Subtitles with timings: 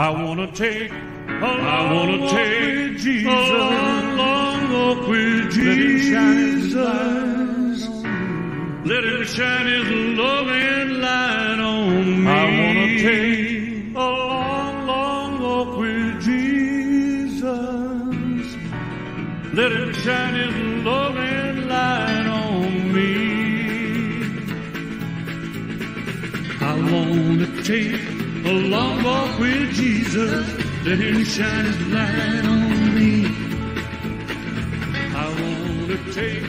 [0.00, 0.90] I wanna take,
[1.28, 3.26] I wanna take Jesus.
[3.26, 6.72] a long, walk with Jesus.
[8.86, 12.30] Let him shine his loving light on me.
[12.30, 17.44] I wanna take a long, long walk with Jesus.
[19.52, 23.12] Let him shine his loving light on me.
[26.62, 27.99] I wanna take a
[28.70, 30.46] long walk with Jesus.
[30.84, 33.26] Let him shine his light on me.
[35.12, 36.44] I wanna take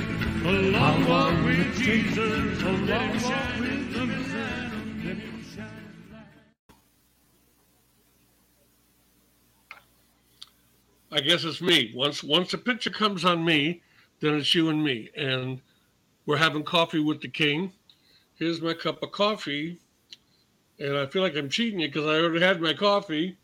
[0.46, 2.62] a long walk with Jesus.
[2.62, 5.08] Let him shine his loving light on me.
[5.08, 6.52] Let him shine his light.
[11.12, 11.92] I guess it's me.
[11.96, 13.82] Once once a picture comes on me,
[14.20, 15.10] then it's you and me.
[15.18, 15.60] And
[16.28, 17.74] we're having coffee with the king.
[18.36, 19.80] Here's my cup of coffee.
[20.82, 23.38] And I feel like I'm cheating you because I already had my coffee.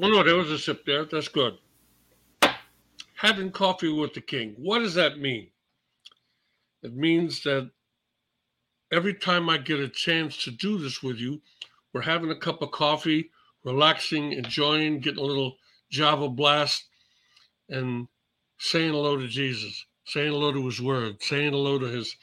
[0.00, 1.04] Oh no, there was a sip there.
[1.04, 1.58] That's good.
[3.16, 4.54] Having coffee with the king.
[4.56, 5.48] What does that mean?
[6.84, 7.72] It means that
[8.92, 11.40] every time I get a chance to do this with you,
[11.92, 13.32] we're having a cup of coffee,
[13.64, 15.56] relaxing, enjoying, getting a little
[15.90, 16.84] Java blast,
[17.68, 18.06] and
[18.58, 22.14] saying hello to Jesus, saying hello to his word, saying hello to his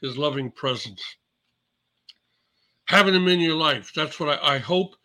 [0.00, 1.00] his loving presence.
[2.86, 3.92] Having them in your life.
[3.94, 4.96] That's what I, I hope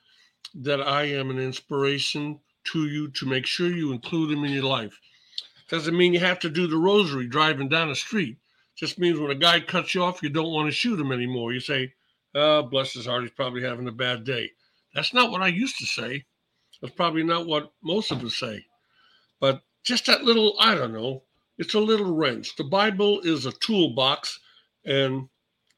[0.56, 4.64] that I am an inspiration to you to make sure you include them in your
[4.64, 5.00] life.
[5.70, 8.38] Doesn't mean you have to do the rosary driving down the street.
[8.76, 11.54] Just means when a guy cuts you off, you don't want to shoot him anymore.
[11.54, 11.94] You say,
[12.36, 14.52] oh, bless his heart, he's probably having a bad day.
[14.94, 16.26] That's not what I used to say.
[16.82, 18.66] That's probably not what most of us say.
[19.40, 21.24] But just that little, I don't know,
[21.58, 22.56] it's a little wrench.
[22.56, 24.40] The Bible is a toolbox,
[24.86, 25.30] and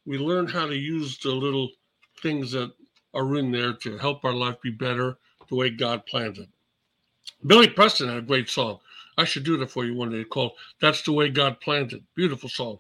[0.06, 1.70] we learn how to use the little
[2.24, 2.72] things that
[3.14, 5.18] are in there to help our life be better
[5.50, 6.50] the way God planned it.
[7.46, 8.80] Billy Preston had a great song.
[9.18, 12.02] I should do that for you one day called That's the Way God Planned It.
[12.16, 12.80] Beautiful song.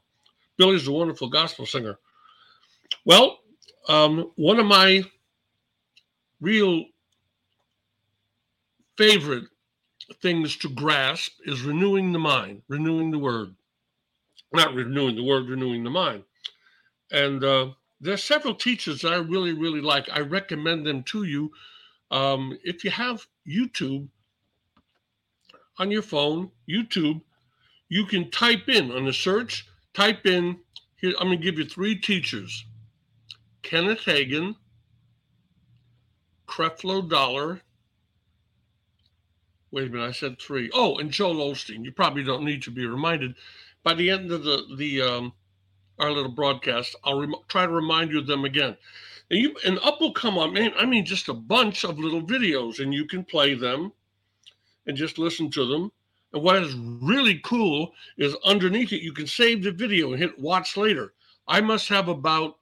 [0.58, 2.00] Billy's a wonderful gospel singer.
[3.06, 3.40] Well,
[3.88, 5.04] um, one of my
[6.42, 6.86] real
[8.98, 9.46] favorite
[10.22, 13.54] things to grasp is renewing the mind, renewing the word.
[14.52, 16.24] Not renewing the word, renewing the mind.
[17.12, 17.72] And uh,
[18.03, 20.09] there's several teachers that I really, really like.
[20.12, 21.52] I recommend them to you.
[22.12, 24.09] Um, if you have YouTube
[25.80, 27.22] on your phone, YouTube,
[27.88, 30.59] you can type in on the search, type in
[30.97, 31.13] here.
[31.19, 32.66] I'm going to give you three teachers
[33.62, 34.56] Kenneth Hagin,
[36.47, 37.62] Creflo Dollar.
[39.72, 40.69] Wait a minute, I said three.
[40.74, 41.86] Oh, and Joel Osteen.
[41.86, 43.36] You probably don't need to be reminded.
[43.81, 45.34] By the end of the the um,
[46.00, 48.76] our little broadcast, I'll try to remind you of them again.
[49.30, 50.74] And you and up will come on, man.
[50.78, 53.92] I mean, just a bunch of little videos, and you can play them
[54.86, 55.92] and just listen to them.
[56.34, 60.38] And what is really cool is underneath it, you can save the video and hit
[60.40, 61.14] watch later.
[61.48, 62.58] I must have about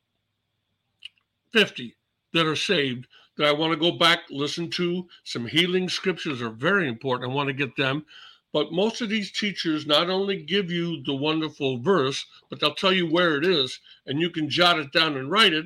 [1.54, 1.96] 50
[2.34, 5.08] that are saved that I want to go back, listen to.
[5.24, 7.32] Some healing scriptures are very important.
[7.32, 8.06] I want to get them.
[8.54, 12.92] But most of these teachers not only give you the wonderful verse, but they'll tell
[12.92, 15.66] you where it is, and you can jot it down and write it.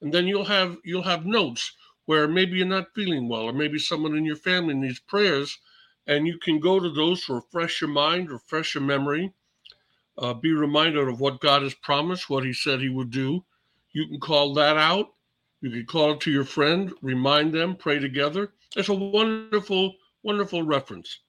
[0.00, 1.72] And then you'll have you'll have notes
[2.06, 5.58] where maybe you're not feeling well, or maybe someone in your family needs prayers,
[6.06, 9.32] and you can go to those to refresh your mind, refresh your memory,
[10.18, 13.44] uh, be reminded of what God has promised, what He said He would do.
[13.92, 15.14] You can call that out.
[15.60, 18.52] You can call it to your friend, remind them, pray together.
[18.76, 21.20] It's a wonderful, wonderful reference.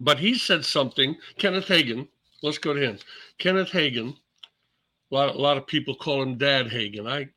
[0.00, 2.08] But he said something, Kenneth Hagin.
[2.42, 2.98] Let's go to him.
[3.38, 4.16] Kenneth Hagin.
[5.10, 7.08] A lot, a lot of people call him Dad Hagin.
[7.08, 7.28] I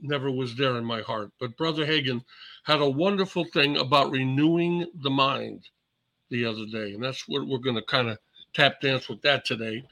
[0.00, 1.30] never was there in my heart.
[1.40, 2.22] But Brother Hagin
[2.64, 5.68] had a wonderful thing about renewing the mind
[6.30, 6.94] the other day.
[6.94, 8.18] And that's what we're going to kind of
[8.54, 9.82] tap dance with that today.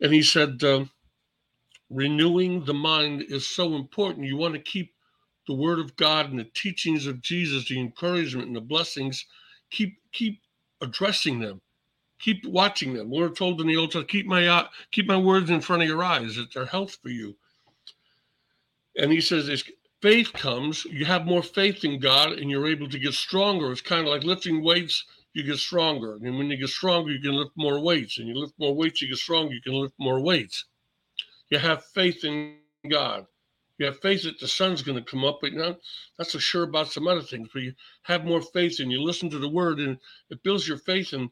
[0.00, 0.90] And he said, um,
[1.90, 4.26] renewing the mind is so important.
[4.26, 4.92] You want to keep
[5.46, 9.26] the word of God and the teachings of Jesus, the encouragement and the blessings,
[9.70, 10.40] keep keep
[10.80, 11.60] addressing them.
[12.18, 13.10] Keep watching them.
[13.10, 15.88] We're told in the Old Testament, keep my uh, keep my words in front of
[15.88, 16.38] your eyes.
[16.38, 17.36] It's their health for you.
[18.96, 19.62] And he says, as
[20.00, 23.70] faith comes, you have more faith in God, and you're able to get stronger.
[23.70, 25.04] It's kind of like lifting weights.
[25.34, 28.18] You get stronger, and when you get stronger, you can lift more weights.
[28.18, 29.52] And you lift more weights, you get stronger.
[29.52, 30.64] You can lift more weights.
[31.50, 32.56] You have faith in
[32.88, 33.26] God.
[33.78, 35.78] You have faith that the sun's going to come up, but not
[36.18, 37.48] not so sure about some other things.
[37.52, 39.98] But you have more faith, and you listen to the word, and
[40.30, 41.12] it builds your faith.
[41.12, 41.30] And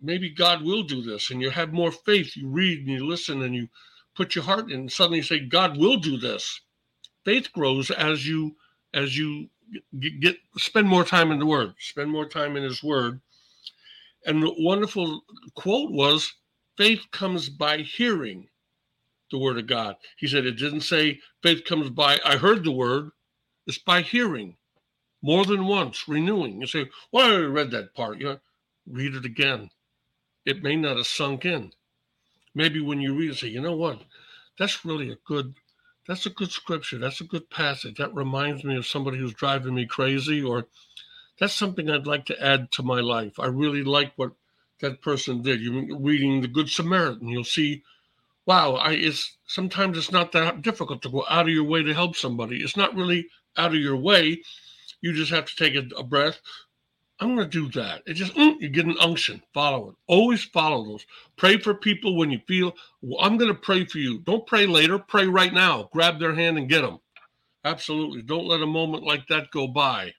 [0.00, 2.36] maybe God will do this, and you have more faith.
[2.36, 3.68] You read and you listen, and you
[4.14, 4.80] put your heart in.
[4.80, 6.60] And suddenly you say, God will do this.
[7.24, 8.56] Faith grows as you
[8.92, 9.48] as you
[9.98, 11.74] get, get spend more time in the Word.
[11.80, 13.20] Spend more time in His Word.
[14.26, 15.24] And the wonderful
[15.54, 16.32] quote was,
[16.76, 18.48] "Faith comes by hearing."
[19.30, 19.96] The word of God.
[20.16, 23.10] He said it didn't say faith comes by, I heard the word.
[23.66, 24.56] It's by hearing
[25.22, 26.60] more than once, renewing.
[26.60, 28.18] You say, well, I read that part.
[28.18, 28.38] You know,
[28.86, 29.70] read it again.
[30.44, 31.72] It may not have sunk in.
[32.54, 34.02] Maybe when you read it, say, you know what?
[34.58, 35.54] That's really a good,
[36.06, 36.98] that's a good scripture.
[36.98, 37.96] That's a good passage.
[37.96, 40.66] That reminds me of somebody who's driving me crazy, or
[41.38, 43.40] that's something I'd like to add to my life.
[43.40, 44.32] I really like what
[44.80, 45.62] that person did.
[45.62, 47.28] You're reading the Good Samaritan.
[47.28, 47.82] You'll see
[48.46, 51.94] wow, I it's sometimes it's not that difficult to go out of your way to
[51.94, 52.62] help somebody.
[52.62, 53.26] It's not really
[53.56, 54.42] out of your way.
[55.00, 56.40] You just have to take a, a breath.
[57.20, 58.02] I'm going to do that.
[58.06, 59.40] It just mm, you get an unction.
[59.52, 59.94] Follow it.
[60.08, 61.06] Always follow those.
[61.36, 62.74] Pray for people when you feel.
[63.02, 64.18] Well, I'm going to pray for you.
[64.20, 64.98] Don't pray later.
[64.98, 65.88] Pray right now.
[65.92, 66.98] Grab their hand and get them.
[67.64, 68.22] Absolutely.
[68.22, 70.12] Don't let a moment like that go by.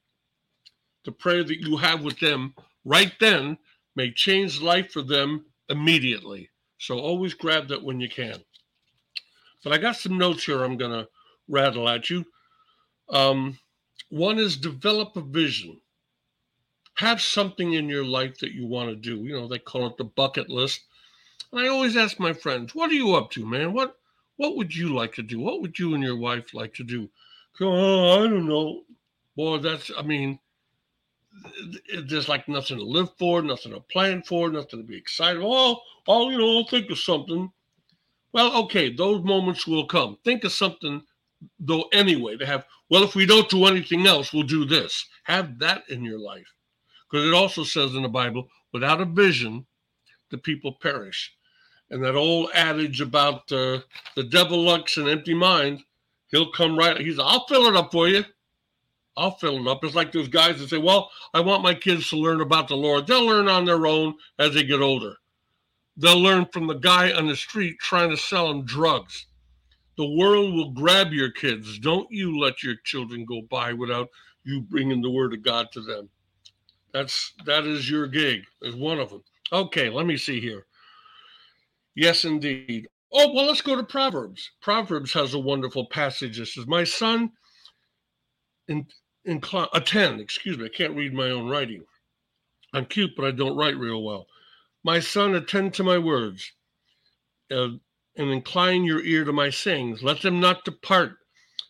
[1.04, 2.56] The prayer that you have with them
[2.86, 3.58] right then
[3.96, 6.50] may change life for them immediately.
[6.78, 8.44] So always grab that when you can.
[9.64, 11.08] But I got some notes here I'm going to
[11.48, 12.26] rattle at you.
[13.10, 13.58] Um,
[14.10, 15.80] one is develop a vision.
[16.96, 19.26] Have something in your life that you want to do.
[19.26, 20.82] You know, they call it the bucket list.
[21.52, 23.74] And I always ask my friends, what are you up to, man?
[23.74, 23.98] What
[24.38, 25.40] what would you like to do?
[25.40, 27.10] What would you and your wife like to do?
[27.62, 28.84] Oh, I don't know.
[29.36, 30.40] Boy, that's I mean,
[32.08, 35.42] there's like nothing to live for, nothing to plan for, nothing to be excited.
[35.44, 37.52] Oh, oh, you know, I'll think of something.
[38.34, 40.18] Well, okay, those moments will come.
[40.24, 41.02] Think of something,
[41.60, 45.06] though, anyway, to have, well, if we don't do anything else, we'll do this.
[45.24, 46.48] Have that in your life.
[47.10, 49.66] Because it also says in the Bible, without a vision,
[50.32, 51.34] the people perish.
[51.90, 53.80] And that old adage about uh,
[54.16, 55.84] the devil looks an empty mind,
[56.30, 58.26] he'll come right, he's, I'll fill it up for you.
[59.18, 59.84] I'll fill it up.
[59.84, 62.76] It's like those guys that say, Well, I want my kids to learn about the
[62.76, 63.08] Lord.
[63.08, 65.16] They'll learn on their own as they get older.
[65.98, 69.28] They'll learn from the guy on the street trying to sell them drugs.
[69.98, 71.80] The world will grab your kids.
[71.80, 74.10] Don't you let your children go by without
[74.44, 76.10] you bringing the word of God to them.
[76.94, 78.44] That's that is your gig.
[78.62, 79.24] Is one of them.
[79.52, 80.66] Okay, let me see here.
[81.96, 82.88] Yes, indeed.
[83.14, 84.52] Oh well, let's go to Proverbs.
[84.62, 86.38] Proverbs has a wonderful passage.
[86.38, 87.32] This says, "My son,
[88.68, 88.86] in
[89.26, 91.84] incline, attend, excuse me, I can't read my own writing.
[92.74, 94.28] I'm cute, but I don't write real well.
[94.84, 96.52] My son, attend to my words
[97.52, 97.70] uh,
[98.18, 100.04] and incline your ear to my sayings.
[100.04, 101.18] Let them not depart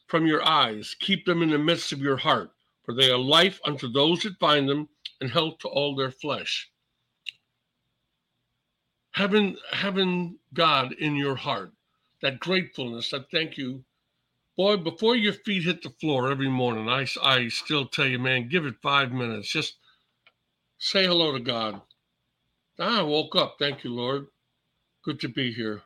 [0.07, 0.96] from your eyes.
[1.00, 2.52] Keep them in the midst of your heart,
[2.84, 4.90] for they are life unto those that find them
[5.22, 6.69] and health to all their flesh.
[9.12, 11.72] Having, having God in your heart,
[12.22, 13.84] that gratefulness, that thank you
[14.57, 18.48] boy, before your feet hit the floor every morning, I, I still tell you, man,
[18.48, 19.50] give it five minutes.
[19.50, 19.75] Just
[20.78, 21.81] say hello to God.
[22.80, 23.56] Ah, I woke up.
[23.60, 24.28] Thank you, Lord.
[25.04, 25.81] Good to be here.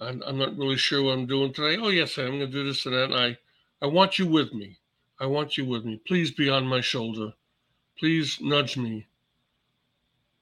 [0.00, 1.80] I'm, I'm not really sure what I'm doing today.
[1.80, 3.04] Oh, yes, I'm going to do this and that.
[3.04, 3.38] And I,
[3.80, 4.78] I want you with me.
[5.20, 6.00] I want you with me.
[6.06, 7.32] Please be on my shoulder.
[7.98, 9.06] Please nudge me.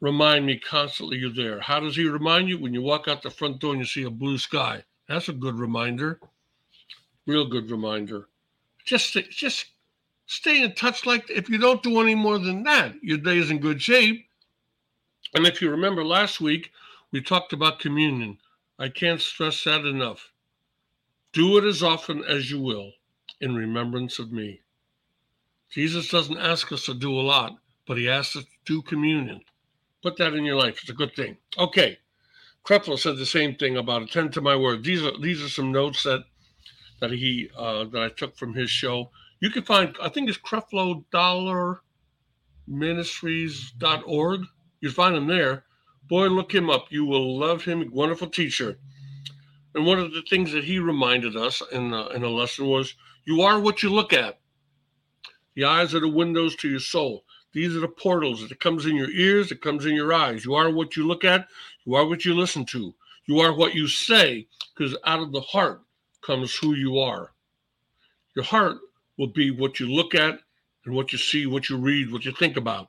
[0.00, 1.60] Remind me constantly you're there.
[1.60, 2.58] How does he remind you?
[2.58, 4.82] When you walk out the front door and you see a blue sky.
[5.08, 6.20] That's a good reminder
[7.26, 8.28] real good reminder.
[8.84, 9.66] Just just
[10.26, 11.06] stay in touch.
[11.06, 14.26] Like if you don't do any more than that, your day is in good shape.
[15.34, 16.72] And if you remember last week,
[17.12, 18.38] we talked about communion.
[18.78, 20.32] I can't stress that enough.
[21.32, 22.92] Do it as often as you will
[23.40, 24.60] in remembrance of me.
[25.70, 29.42] Jesus doesn't ask us to do a lot, but he asks us to do communion.
[30.02, 30.78] Put that in your life.
[30.80, 31.36] It's a good thing.
[31.58, 31.98] Okay.
[32.64, 34.84] Creflo said the same thing about attend to my word.
[34.84, 36.24] These are these are some notes that
[37.00, 39.10] that he uh, that I took from his show.
[39.40, 41.80] You can find, I think it's Creflo Dollar
[42.66, 44.40] Ministries.org.
[44.80, 45.64] You find him there.
[46.08, 46.86] Boy, look him up.
[46.90, 47.88] You will love him.
[47.90, 48.78] Wonderful teacher.
[49.74, 52.94] And one of the things that he reminded us in the, in a lesson was,
[53.24, 54.40] "You are what you look at.
[55.54, 57.24] The eyes are the windows to your soul.
[57.52, 58.42] These are the portals.
[58.50, 59.50] It comes in your ears.
[59.50, 60.44] It comes in your eyes.
[60.44, 61.48] You are what you look at.
[61.84, 62.94] You are what you listen to.
[63.26, 65.82] You are what you say, because out of the heart
[66.22, 67.32] comes who you are.
[68.34, 68.78] Your heart
[69.18, 70.38] will be what you look at
[70.84, 72.88] and what you see, what you read, what you think about.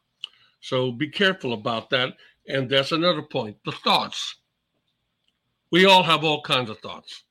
[0.61, 2.13] So be careful about that.
[2.47, 4.35] And that's another point the thoughts.
[5.71, 7.23] We all have all kinds of thoughts.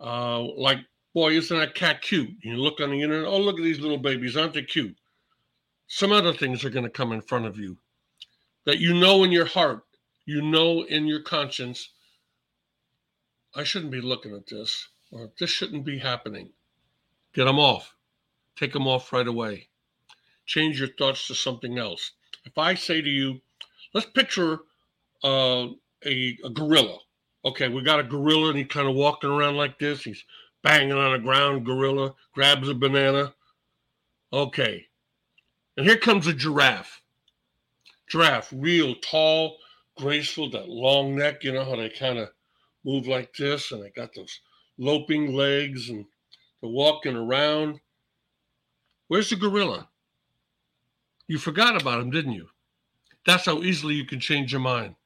[0.00, 0.78] Uh, like,
[1.14, 2.30] boy, isn't that cat cute?
[2.42, 4.36] You look on the internet, oh, look at these little babies.
[4.36, 4.96] Aren't they cute?
[5.86, 7.76] Some other things are going to come in front of you
[8.64, 9.82] that you know in your heart,
[10.24, 11.90] you know in your conscience,
[13.54, 16.50] I shouldn't be looking at this or this shouldn't be happening.
[17.34, 17.94] Get them off.
[18.56, 19.68] take them off right away.
[20.46, 22.12] Change your thoughts to something else.
[22.44, 23.40] If I say to you,
[23.94, 24.60] let's picture
[25.22, 25.68] uh,
[26.04, 26.98] a, a gorilla.
[27.44, 30.02] Okay, we got a gorilla and he's kind of walking around like this.
[30.02, 30.24] He's
[30.62, 31.64] banging on the ground.
[31.64, 33.34] Gorilla grabs a banana.
[34.32, 34.86] Okay,
[35.76, 37.02] and here comes a giraffe.
[38.08, 39.56] Giraffe, real tall,
[39.96, 41.44] graceful, that long neck.
[41.44, 42.30] You know how they kind of
[42.84, 44.40] move like this, and they got those
[44.78, 46.04] loping legs and
[46.60, 47.80] they're walking around.
[49.08, 49.88] Where's the gorilla?
[51.26, 52.48] You forgot about him, didn't you?
[53.26, 54.96] That's how easily you can change your mind.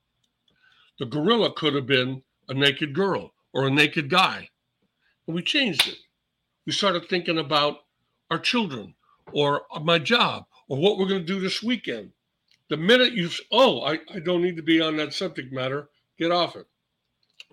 [0.99, 4.49] The gorilla could have been a naked girl or a naked guy.
[5.27, 5.99] And we changed it.
[6.65, 7.79] We started thinking about
[8.31, 8.95] our children
[9.33, 12.13] or my job or what we're going to do this weekend.
[12.69, 16.33] The minute you, oh, I, I don't need to be on that subject matter, get
[16.33, 16.67] off it.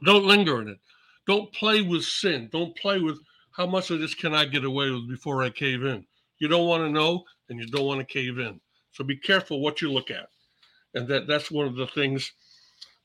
[0.04, 0.80] Don't linger in it.
[1.28, 2.50] Don't play with sin.
[2.52, 3.20] Don't play with
[3.52, 6.06] how much of this can I get away with before I cave in.
[6.40, 8.60] You don't want to know and you don't want to cave in.
[8.92, 10.28] So be careful what you look at.
[10.94, 12.34] And that that's one of the things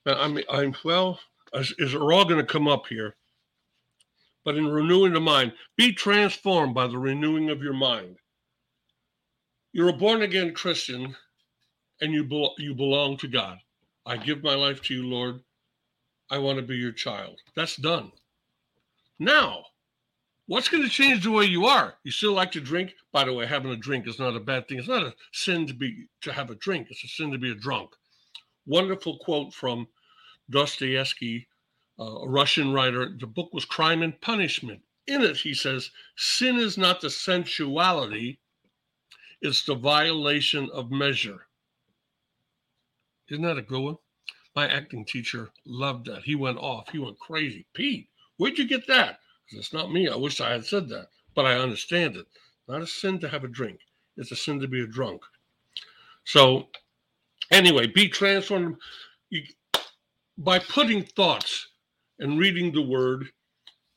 [0.05, 1.21] that I'm, I'm well,
[1.55, 3.17] is, is are all going to come up here.
[4.45, 8.17] But in renewing the mind, be transformed by the renewing of your mind.
[9.73, 11.15] You're a born again Christian
[12.01, 13.59] and you, be- you belong to God.
[14.07, 15.41] I give my life to you, Lord.
[16.31, 17.41] I want to be your child.
[17.55, 18.13] That's done.
[19.19, 19.65] Now,
[20.47, 21.95] what's going to change the way you are?
[22.05, 22.95] You still like to drink?
[23.13, 24.79] By the way, having a drink is not a bad thing.
[24.79, 26.89] It's not a sin to be to have a drink.
[26.91, 27.91] It's a sin to be a drunk.
[28.67, 29.89] Wonderful quote from
[30.51, 31.49] Dostoevsky,
[31.99, 33.17] a Russian writer.
[33.19, 34.83] The book was Crime and Punishment.
[35.07, 38.39] In it, he says, "Sin is not the sensuality;
[39.41, 41.47] it's the violation of measure."
[43.31, 43.97] Isn't that a good one?
[44.59, 46.25] My acting teacher loved that.
[46.25, 46.91] He went off.
[46.91, 47.65] He went crazy.
[47.75, 49.21] Pete, where'd you get that?
[49.53, 50.09] It's not me.
[50.09, 52.27] I wish I had said that, but I understand it.
[52.67, 53.79] Not a sin to have a drink.
[54.17, 55.23] It's a sin to be a drunk.
[56.25, 56.67] So,
[57.53, 58.79] anyway, be transformed
[59.31, 59.45] you,
[60.37, 61.69] by putting thoughts
[62.19, 63.29] and reading the word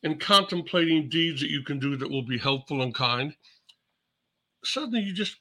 [0.04, 3.36] and contemplating deeds that you can do that will be helpful and kind.
[4.64, 5.38] Suddenly, you just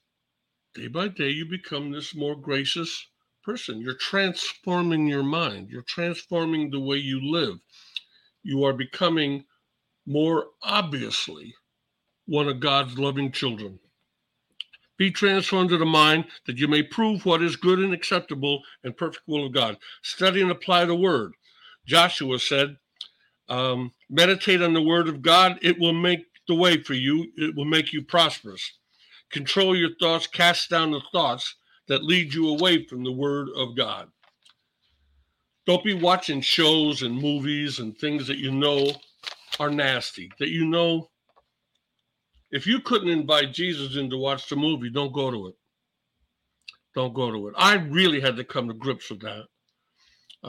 [0.75, 3.10] day by day you become this more gracious
[3.43, 3.81] person.
[3.81, 5.69] You're transforming your mind.
[5.71, 7.59] You're transforming the way you live.
[8.43, 9.45] You are becoming
[10.07, 11.55] more obviously
[12.27, 13.79] one of God's loving children.
[14.97, 18.97] Be transformed to the mind that you may prove what is good and acceptable and
[18.97, 19.79] perfect will of God.
[20.03, 21.33] Study and apply the word.
[21.87, 22.77] Joshua said,
[23.49, 25.59] um, meditate on the word of God.
[25.63, 28.73] It will make the way for you, it will make you prosperous.
[29.31, 31.55] Control your thoughts, cast down the thoughts
[31.91, 34.09] that lead you away from the word of God.
[35.67, 38.93] Don't be watching shows and movies and things that you know
[39.59, 41.11] are nasty, that you know
[42.53, 45.55] if you couldn't invite Jesus in to watch the movie, don't go to it.
[46.95, 47.55] Don't go to it.
[47.59, 49.47] I really had to come to grips with that.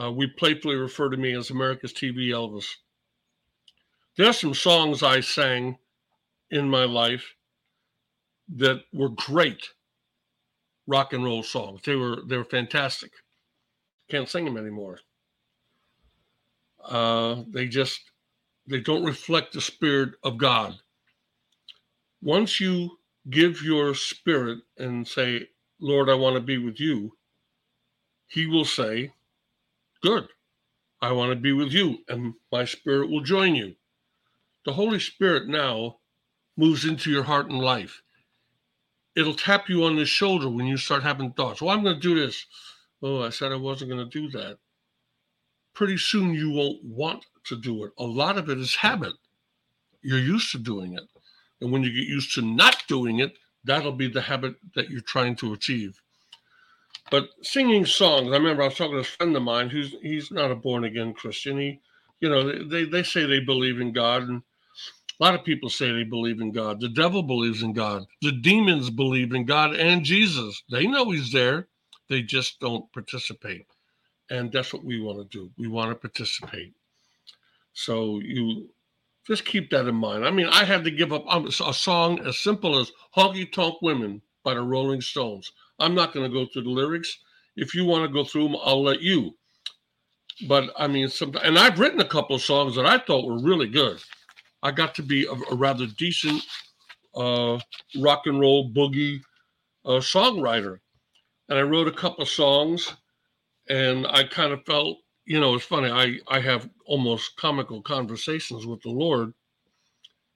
[0.00, 2.66] Uh, we playfully refer to me as America's TV Elvis.
[4.16, 5.76] There's some songs I sang
[6.52, 7.34] in my life
[8.54, 9.66] that were great
[10.86, 11.82] rock and roll songs.
[11.84, 13.12] They were they were fantastic.
[14.10, 14.98] Can't sing them anymore.
[16.84, 18.00] Uh, they just
[18.66, 20.74] they don't reflect the spirit of God.
[22.20, 22.98] Once you
[23.30, 25.48] give your spirit and say,
[25.80, 27.16] Lord, I want to be with you,
[28.28, 29.12] he will say,
[30.02, 30.28] Good,
[31.00, 33.74] I want to be with you, and my spirit will join you.
[34.64, 35.98] The Holy Spirit now
[36.56, 38.01] moves into your heart and life
[39.16, 41.60] it'll tap you on the shoulder when you start having thoughts.
[41.60, 42.46] Well, I'm going to do this.
[43.02, 44.58] Oh, I said I wasn't going to do that.
[45.74, 47.92] Pretty soon you won't want to do it.
[47.98, 49.14] A lot of it is habit.
[50.02, 51.04] You're used to doing it.
[51.60, 55.00] And when you get used to not doing it, that'll be the habit that you're
[55.00, 56.00] trying to achieve.
[57.10, 60.30] But singing songs, I remember I was talking to a friend of mine who's he's
[60.30, 61.58] not a born again Christian.
[61.58, 61.80] He,
[62.20, 64.42] you know, they, they say they believe in God and
[65.22, 66.80] a lot of people say they believe in God.
[66.80, 68.06] The devil believes in God.
[68.22, 70.64] The demons believe in God and Jesus.
[70.68, 71.68] They know he's there.
[72.08, 73.66] They just don't participate.
[74.30, 75.48] And that's what we want to do.
[75.56, 76.74] We want to participate.
[77.72, 78.70] So you
[79.24, 80.26] just keep that in mind.
[80.26, 84.22] I mean, I had to give up a song as simple as Honky Tonk Women
[84.42, 85.52] by the Rolling Stones.
[85.78, 87.16] I'm not going to go through the lyrics.
[87.54, 89.36] If you want to go through them, I'll let you.
[90.48, 93.40] But I mean, some, and I've written a couple of songs that I thought were
[93.40, 94.02] really good.
[94.62, 96.42] I got to be a, a rather decent
[97.14, 97.58] uh,
[98.00, 99.20] rock and roll boogie
[99.84, 100.78] uh, songwriter.
[101.48, 102.94] And I wrote a couple of songs,
[103.68, 105.90] and I kind of felt, you know, it's funny.
[105.90, 109.32] I, I have almost comical conversations with the Lord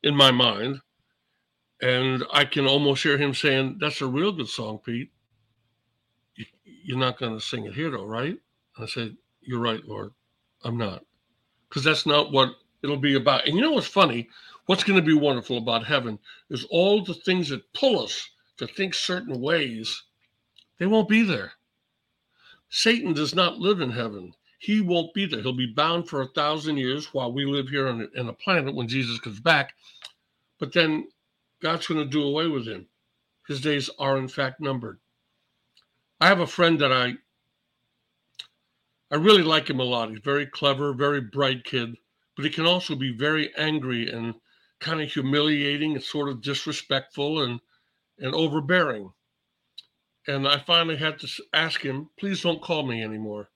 [0.03, 0.81] in my mind.
[1.83, 5.11] And I can almost hear him saying, That's a real good song, Pete.
[6.65, 8.37] You're not going to sing it here, though, right?
[8.77, 10.13] And I said, You're right, Lord.
[10.65, 11.05] I'm not.
[11.69, 13.47] Because that's not what it'll be about.
[13.47, 14.29] And you know what's funny?
[14.67, 16.19] What's going to be wonderful about heaven
[16.51, 20.03] is all the things that pull us to think certain ways,
[20.79, 21.53] they won't be there.
[22.69, 24.35] Satan does not live in heaven.
[24.59, 25.41] He won't be there.
[25.41, 28.89] He'll be bound for a thousand years while we live here on, a planet when
[28.89, 29.75] Jesus comes back.
[30.59, 31.09] But then
[31.61, 32.87] God's going to do away with him.
[33.47, 34.99] His days are, in fact, numbered.
[36.21, 37.15] I have a friend that I
[39.09, 40.11] I really like him a lot.
[40.11, 41.97] He's very clever, very bright kid,
[42.37, 44.35] but it can also be very angry and
[44.81, 47.61] kind of humiliating and sort of disrespectful and
[48.19, 49.13] and overbearing.
[50.27, 53.51] And I finally had to ask him, please don't call me anymore.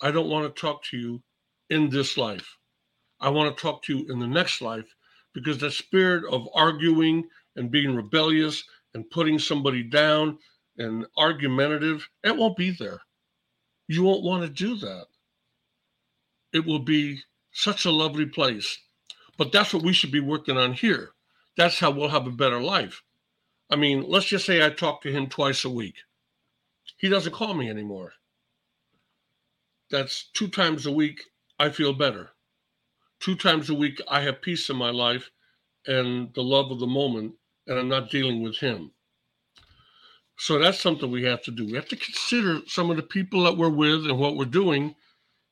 [0.00, 1.22] I don't want to talk to you
[1.70, 2.58] in this life.
[3.20, 4.94] I want to talk to you in the next life
[5.32, 8.62] because the spirit of arguing and being rebellious
[8.92, 10.38] and putting somebody down
[10.76, 13.00] and argumentative, it won't be there.
[13.88, 15.06] You won't want to do that.
[16.52, 17.20] It will be
[17.54, 18.78] such a lovely place.
[19.38, 21.10] But that's what we should be working on here.
[21.56, 23.02] That's how we'll have a better life.
[23.70, 25.96] I mean, let's just say I talk to him twice a week.
[26.98, 28.12] He doesn't call me anymore.
[29.90, 31.22] That's two times a week
[31.58, 32.30] I feel better.
[33.20, 35.30] Two times a week I have peace in my life
[35.86, 37.34] and the love of the moment,
[37.66, 38.90] and I'm not dealing with him.
[40.36, 41.66] So that's something we have to do.
[41.66, 44.94] We have to consider some of the people that we're with and what we're doing.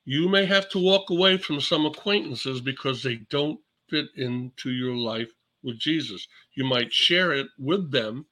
[0.05, 4.97] You may have to walk away from some acquaintances because they don't fit into your
[4.97, 5.31] life
[5.63, 6.27] with Jesus.
[6.55, 8.27] You might share it with them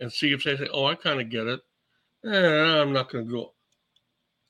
[0.00, 1.60] and see if they say, "Oh, I kind of get it."
[2.24, 3.54] Eh, I'm not going to go.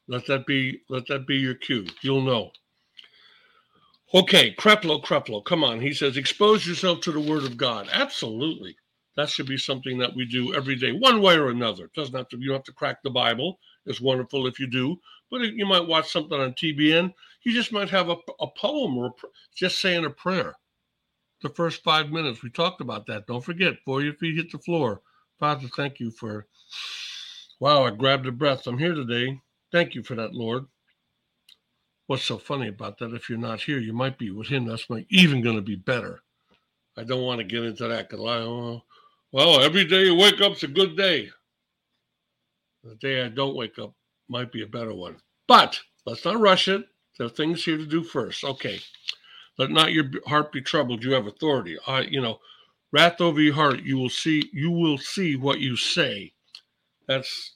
[0.08, 0.82] Let that be.
[0.88, 1.86] Let that be your cue.
[2.02, 2.52] You'll know.
[4.14, 5.80] Okay, Creflo, Creflo, come on.
[5.80, 7.88] He says, expose yourself to the Word of God.
[7.92, 8.76] Absolutely.
[9.16, 11.86] That should be something that we do every day, one way or another.
[11.86, 12.38] It doesn't have to.
[12.38, 13.58] You don't have to crack the Bible.
[13.84, 14.96] It's wonderful if you do,
[15.30, 17.12] but you might watch something on TBN.
[17.44, 19.10] You just might have a, a poem or a,
[19.54, 20.54] just saying a prayer
[21.42, 22.42] the first five minutes.
[22.42, 23.26] We talked about that.
[23.26, 25.02] Don't forget, before your feet hit the floor.
[25.38, 26.46] Father, thank you for,
[27.60, 28.66] wow, I grabbed a breath.
[28.66, 29.40] I'm here today.
[29.70, 30.66] Thank you for that, Lord.
[32.06, 33.14] What's so funny about that?
[33.14, 34.64] If you're not here, you might be with him.
[34.64, 36.22] That's my, even going to be better.
[36.96, 38.78] I don't want to get into that because I, uh,
[39.32, 41.30] well, every day you wake up's a good day.
[42.84, 43.92] The day I don't wake up
[44.28, 45.16] might be a better one.
[45.46, 46.86] But let's not rush it.
[47.18, 48.44] There are things here to do first.
[48.44, 48.80] Okay.
[49.58, 51.02] Let not your heart be troubled.
[51.02, 51.78] You have authority.
[51.86, 52.40] I, you know,
[52.92, 53.82] wrath over your heart.
[53.82, 54.50] You will see.
[54.52, 56.32] You will see what you say.
[57.08, 57.54] That's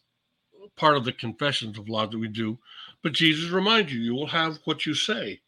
[0.76, 2.58] part of the confessions of law that we do.
[3.02, 5.40] But Jesus reminds you, you will have what you say.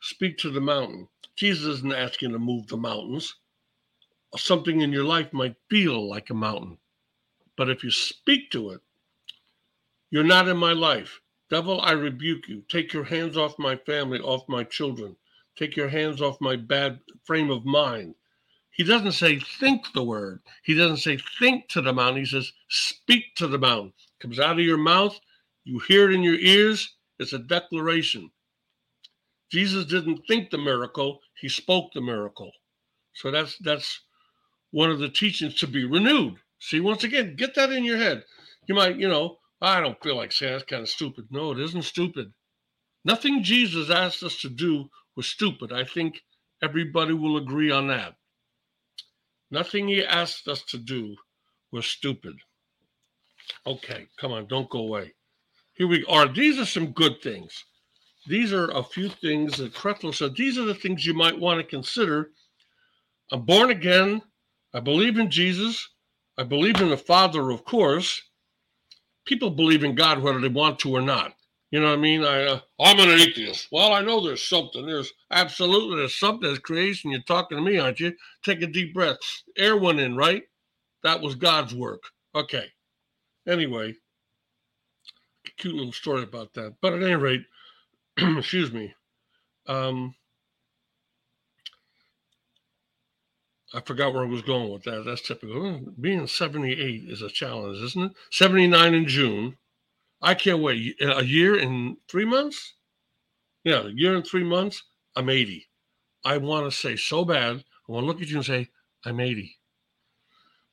[0.00, 1.08] Speak to the mountain.
[1.36, 3.36] Jesus isn't asking to move the mountains.
[4.36, 6.78] Something in your life might feel like a mountain,
[7.56, 8.80] but if you speak to it,
[10.10, 11.20] you're not in my life.
[11.50, 12.62] Devil, I rebuke you.
[12.68, 15.16] Take your hands off my family, off my children.
[15.56, 18.14] Take your hands off my bad frame of mind.
[18.70, 20.40] He doesn't say think the word.
[20.62, 22.22] He doesn't say think to the mountain.
[22.22, 23.92] He says speak to the mountain.
[24.20, 25.18] Comes out of your mouth.
[25.64, 26.94] You hear it in your ears.
[27.18, 28.30] It's a declaration.
[29.50, 31.20] Jesus didn't think the miracle.
[31.40, 32.52] He spoke the miracle.
[33.14, 34.00] So that's that's
[34.70, 36.36] one of the teachings to be renewed.
[36.60, 38.24] See, once again, get that in your head.
[38.66, 41.26] You might, you know, I don't feel like saying that's kind of stupid.
[41.30, 42.32] No, it isn't stupid.
[43.04, 45.72] Nothing Jesus asked us to do was stupid.
[45.72, 46.22] I think
[46.62, 48.14] everybody will agree on that.
[49.50, 51.16] Nothing he asked us to do
[51.72, 52.34] was stupid.
[53.66, 55.14] Okay, come on, don't go away.
[55.74, 56.28] Here we are.
[56.28, 57.64] These are some good things.
[58.26, 60.36] These are a few things that Creflo said.
[60.36, 62.30] These are the things you might want to consider.
[63.32, 64.22] I'm born again.
[64.74, 65.88] I believe in Jesus.
[66.36, 68.22] I believe in the Father, of course.
[69.28, 71.34] People believe in God whether they want to or not.
[71.70, 72.24] You know what I mean?
[72.24, 73.68] I, uh, I'm an atheist.
[73.70, 74.86] Well, I know there's something.
[74.86, 76.48] There's absolutely there's something.
[76.48, 77.10] There's creation.
[77.10, 78.14] You're talking to me, aren't you?
[78.42, 79.18] Take a deep breath.
[79.58, 80.44] Air went in, right?
[81.02, 82.02] That was God's work.
[82.34, 82.64] Okay.
[83.46, 83.96] Anyway,
[85.58, 86.76] cute little story about that.
[86.80, 87.44] But at any rate,
[88.16, 88.94] excuse me.
[89.66, 90.14] Um,
[93.74, 95.04] I forgot where I was going with that.
[95.04, 95.60] That's typical.
[95.60, 98.12] Hmm, being 78 is a challenge, isn't it?
[98.30, 99.56] 79 in June.
[100.22, 100.96] I can't wait.
[101.00, 102.74] A year and three months?
[103.64, 104.82] Yeah, a year and three months,
[105.14, 105.68] I'm 80.
[106.24, 107.56] I want to say so bad.
[107.56, 108.68] I want to look at you and say,
[109.04, 109.54] I'm 80.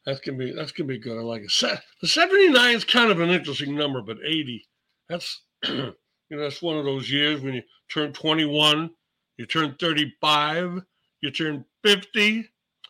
[0.06, 1.18] That's gonna be that's gonna be good.
[1.18, 1.82] I like it.
[2.02, 4.68] The 79 is kind of an interesting number, but 80,
[5.10, 5.94] that's you
[6.30, 8.92] know, that's one of those years when you turn 21,
[9.38, 10.84] you turn 35,
[11.22, 12.50] you turn 50.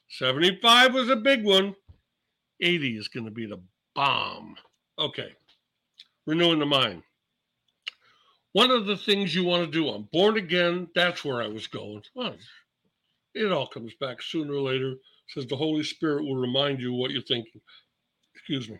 [0.10, 1.76] 75 was a big one.
[2.62, 3.62] 80 is going to be the
[3.96, 4.56] bomb.
[4.98, 5.34] Okay.
[6.26, 7.04] Renewing the mind.
[8.54, 10.88] One of the things you want to do, I'm born again.
[10.96, 12.04] That's where I was going.
[12.15, 12.36] Well,
[13.34, 14.96] it all comes back sooner or later.
[15.28, 17.60] says the Holy Spirit will remind you what you're thinking.
[18.34, 18.80] Excuse me.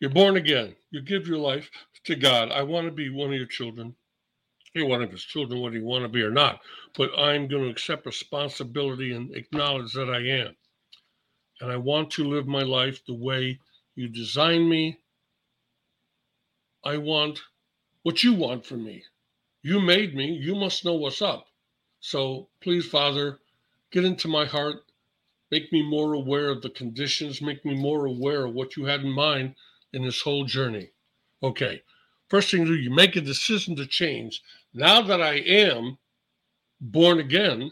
[0.00, 0.74] You're born again.
[0.90, 1.70] You give your life
[2.04, 2.50] to God.
[2.50, 3.94] I want to be one of your children.
[4.74, 6.60] One of his children, whether you want to be or not.
[6.96, 10.56] But I'm going to accept responsibility and acknowledge that I am.
[11.60, 13.60] And I want to live my life the way
[13.94, 14.98] you designed me.
[16.84, 17.40] I want
[18.02, 19.04] what you want from me.
[19.62, 20.32] You made me.
[20.32, 21.46] You must know what's up.
[22.00, 23.40] So please, Father,
[23.90, 24.76] get into my heart.
[25.50, 27.42] Make me more aware of the conditions.
[27.42, 29.54] Make me more aware of what you had in mind
[29.92, 30.90] in this whole journey.
[31.42, 31.82] Okay.
[32.28, 34.42] First thing you do, you make a decision to change.
[34.74, 35.98] Now that I am
[36.80, 37.70] born again,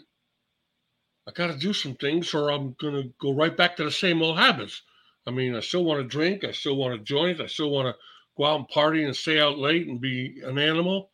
[1.26, 3.90] I got to do some things or I'm going to go right back to the
[3.90, 4.82] same old habits.
[5.26, 6.44] I mean, I still want to drink.
[6.44, 7.40] I still want to joint.
[7.40, 8.00] I still want to
[8.36, 11.10] go out and party and stay out late and be an animal.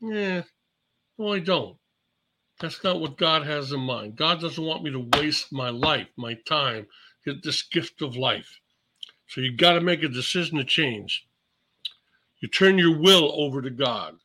[0.00, 0.42] Yeah,
[1.18, 1.76] no, I don't.
[2.60, 4.16] That's not what God has in mind.
[4.16, 6.86] God doesn't want me to waste my life, my time,
[7.24, 8.60] this gift of life.
[9.28, 11.26] So you got to make a decision to change.
[12.40, 14.16] You turn your will over to God.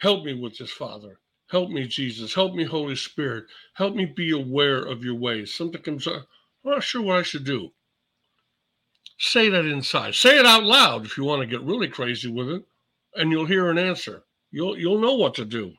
[0.00, 1.18] Help me with this, Father.
[1.50, 2.34] Help me, Jesus.
[2.34, 3.44] Help me, Holy Spirit.
[3.74, 5.54] Help me be aware of your ways.
[5.54, 6.26] Something comes up.
[6.64, 7.70] I'm not sure what I should do.
[9.18, 10.14] Say that inside.
[10.14, 12.64] Say it out loud if you want to get really crazy with it,
[13.16, 14.22] and you'll hear an answer.
[14.50, 15.72] You'll you'll know what to do.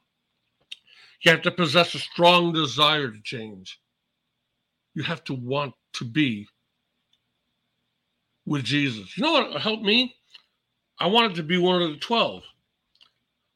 [1.21, 3.79] You have to possess a strong desire to change.
[4.93, 6.47] You have to want to be
[8.45, 9.17] with Jesus.
[9.17, 10.15] You know what helped me?
[10.99, 12.43] I wanted to be one of the 12.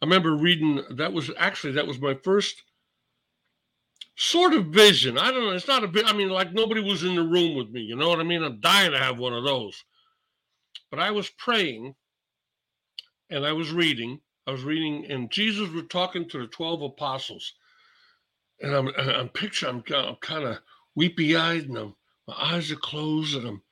[0.02, 2.64] I remember reading that was actually that was my first
[4.18, 5.18] sort of vision.
[5.18, 5.52] I don't know.
[5.52, 6.06] It's not a bit.
[6.06, 7.82] I mean, like nobody was in the room with me.
[7.82, 8.44] You know what I mean?
[8.44, 9.84] I'm dying to have one of those.
[10.90, 11.96] But I was praying
[13.30, 14.22] and I was reading.
[14.48, 17.54] I was reading, and Jesus was talking to the 12 apostles.
[18.62, 20.60] And I'm, I'm picturing, I'm, I'm kind of
[20.94, 21.96] weepy eyed, and I'm,
[22.28, 23.64] my eyes are closed, and I'm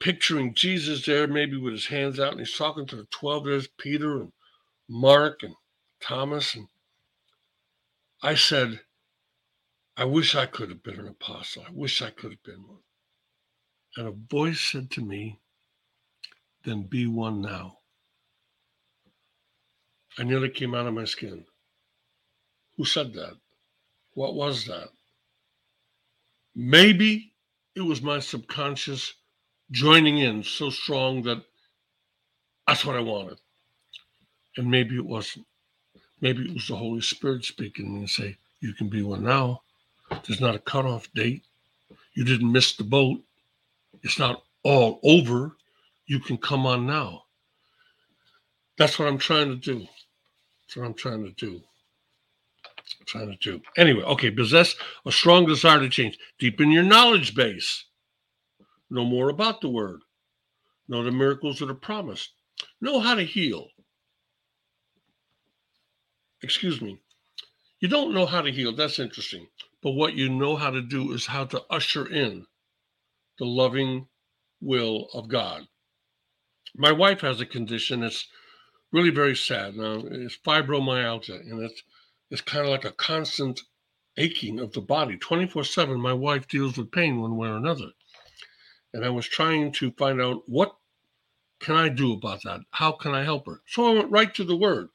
[0.00, 3.44] picturing Jesus there, maybe with his hands out, and he's talking to the 12.
[3.44, 4.32] There's Peter and
[4.88, 5.54] Mark and
[6.00, 6.54] Thomas.
[6.54, 6.68] And
[8.22, 8.80] I said,
[9.96, 11.64] I wish I could have been an apostle.
[11.66, 12.78] I wish I could have been one.
[13.96, 15.40] And a voice said to me,
[16.64, 17.78] Then be one now.
[20.18, 21.44] I nearly came out of my skin.
[22.76, 23.34] Who said that?
[24.14, 24.88] What was that?
[26.54, 27.34] Maybe
[27.74, 29.14] it was my subconscious
[29.70, 31.42] joining in so strong that
[32.66, 33.38] that's what I wanted.
[34.58, 35.46] And maybe it wasn't.
[36.20, 39.62] Maybe it was the Holy Spirit speaking and say, You can be one now.
[40.10, 41.44] There's not a cutoff date.
[42.14, 43.20] You didn't miss the boat.
[44.02, 45.52] It's not all over.
[46.06, 47.22] You can come on now.
[48.78, 49.86] That's what I'm trying to do.
[50.66, 51.62] That's what I'm trying to do.
[53.00, 53.62] I'm trying to do.
[53.76, 54.74] Anyway, okay, possess
[55.06, 56.18] a strong desire to change.
[56.40, 57.84] Deepen your knowledge base.
[58.90, 60.00] Know more about the word.
[60.88, 62.30] Know the miracles that are promised.
[62.80, 63.68] Know how to heal
[66.42, 67.00] excuse me,
[67.80, 68.74] you don't know how to heal.
[68.74, 69.48] That's interesting.
[69.82, 72.46] But what you know how to do is how to usher in
[73.38, 74.08] the loving
[74.60, 75.68] will of God.
[76.74, 78.26] My wife has a condition that's
[78.92, 80.02] really very sad now.
[80.04, 81.82] It's fibromyalgia, and it's
[82.30, 83.62] it's kind of like a constant
[84.18, 85.16] aching of the body.
[85.16, 87.90] 24-7, my wife deals with pain one way or another.
[88.92, 90.76] And I was trying to find out what
[91.60, 92.60] can I do about that?
[92.70, 93.62] How can I help her?
[93.66, 94.88] So I went right to the word.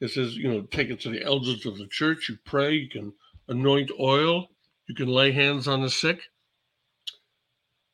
[0.00, 2.28] It says, you know, take it to the elders of the church.
[2.28, 2.74] You pray.
[2.74, 3.12] You can
[3.48, 4.48] anoint oil.
[4.88, 6.20] You can lay hands on the sick.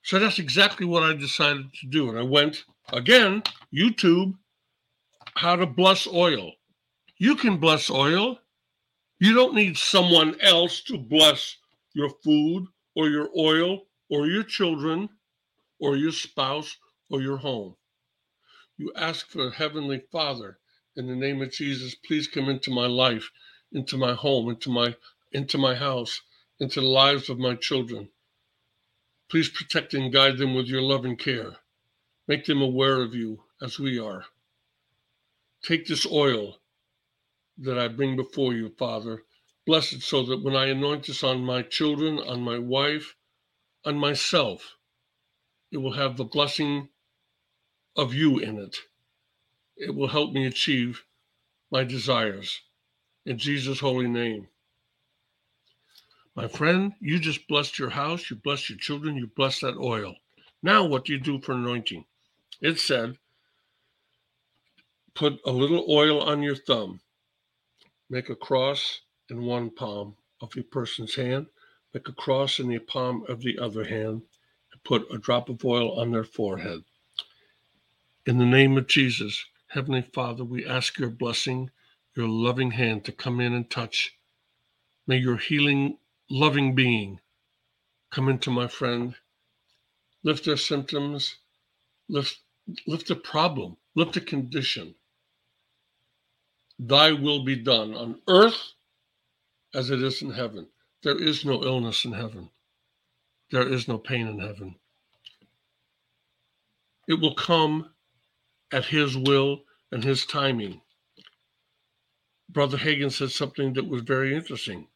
[0.02, 2.10] So that's exactly what I decided to do.
[2.10, 4.34] And I went again, YouTube,
[5.34, 6.52] how to bless oil.
[7.18, 8.38] You can bless oil.
[9.18, 11.56] You don't need someone else to bless
[11.94, 15.08] your food or your oil or your children
[15.80, 16.76] or your spouse
[17.10, 17.74] or your home.
[18.76, 20.58] You ask for Heavenly Father
[20.96, 23.30] in the name of Jesus, please come into my life,
[23.72, 24.96] into my home, into my
[25.33, 26.22] into my house,
[26.61, 28.09] into the lives of my children.
[29.28, 31.57] Please protect and guide them with your love and care.
[32.28, 34.26] Make them aware of you as we are.
[35.64, 36.59] Take this oil
[37.59, 39.24] that I bring before you, Father.
[39.66, 43.16] Bless it so that when I anoint this on my children, on my wife,
[43.85, 44.76] on myself,
[45.72, 46.90] it will have the blessing
[47.96, 48.76] of you in it
[49.76, 51.02] it will help me achieve
[51.70, 52.60] my desires.
[53.26, 54.46] In Jesus' holy name.
[56.37, 60.14] My friend, you just blessed your house, you blessed your children, you blessed that oil.
[60.62, 62.04] Now, what do you do for anointing?
[62.60, 63.16] It said,
[65.14, 67.00] put a little oil on your thumb,
[68.10, 71.46] make a cross in one palm of a person's hand,
[71.92, 74.22] make a cross in the palm of the other hand,
[74.72, 76.82] and put a drop of oil on their forehead.
[78.26, 81.68] In the name of Jesus, Heavenly Father, we ask your blessing,
[82.14, 84.16] your loving hand to come in and touch.
[85.04, 85.98] May your healing,
[86.30, 87.18] loving being
[88.12, 89.16] come into my friend,
[90.22, 91.38] lift their symptoms,
[92.08, 92.38] lift,
[92.87, 94.94] lift the problem, lift the condition.
[96.78, 98.74] Thy will be done on earth
[99.74, 100.68] as it is in heaven.
[101.02, 102.48] There is no illness in heaven.
[103.50, 104.76] There is no pain in heaven.
[107.08, 107.90] It will come
[108.74, 110.82] at His will and His timing.
[112.48, 114.88] Brother Hagin said something that was very interesting.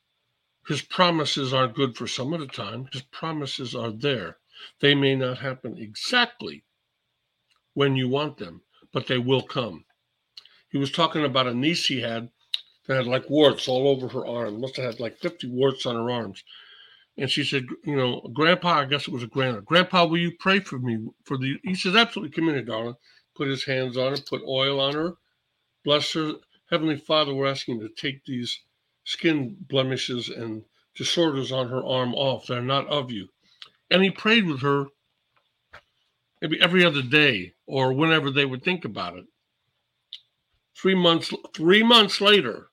[0.67, 2.89] His promises aren't good for some of the time.
[2.93, 4.39] His promises are there.
[4.81, 6.65] They may not happen exactly
[7.75, 8.63] when you want them,
[8.93, 9.85] but they will come.
[10.69, 12.31] He was talking about a niece he had
[12.87, 14.61] that had like warts all over her arm.
[14.61, 16.43] Must have had like 50 warts on her arms.
[17.17, 19.61] And she said, you know, Grandpa, I guess it was a grandpa.
[19.61, 21.09] Grandpa, will you pray for me?
[21.25, 22.95] For the he says, absolutely, come in here, darling.
[23.39, 25.15] Put his hands on her, put oil on her,
[25.85, 26.35] bless her.
[26.71, 28.61] Heavenly Father, we're asking to take these
[29.05, 30.65] skin blemishes and
[30.97, 32.49] disorders on her arm off.
[32.49, 33.29] They're not of you.
[33.93, 34.87] And he prayed with her
[36.43, 39.27] maybe every other day or whenever they would think about it.
[40.77, 42.71] Three months, three months later,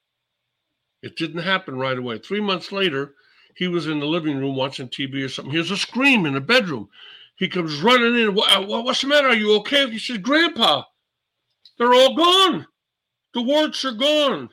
[1.03, 2.17] it didn't happen right away.
[2.17, 3.13] Three months later,
[3.55, 5.51] he was in the living room watching TV or something.
[5.53, 6.89] Hears a scream in the bedroom.
[7.35, 8.33] He comes running in.
[8.33, 9.27] What, what's the matter?
[9.27, 9.89] Are you okay?
[9.89, 10.83] He says, Grandpa,
[11.77, 12.67] they're all gone.
[13.33, 14.49] The warts are gone.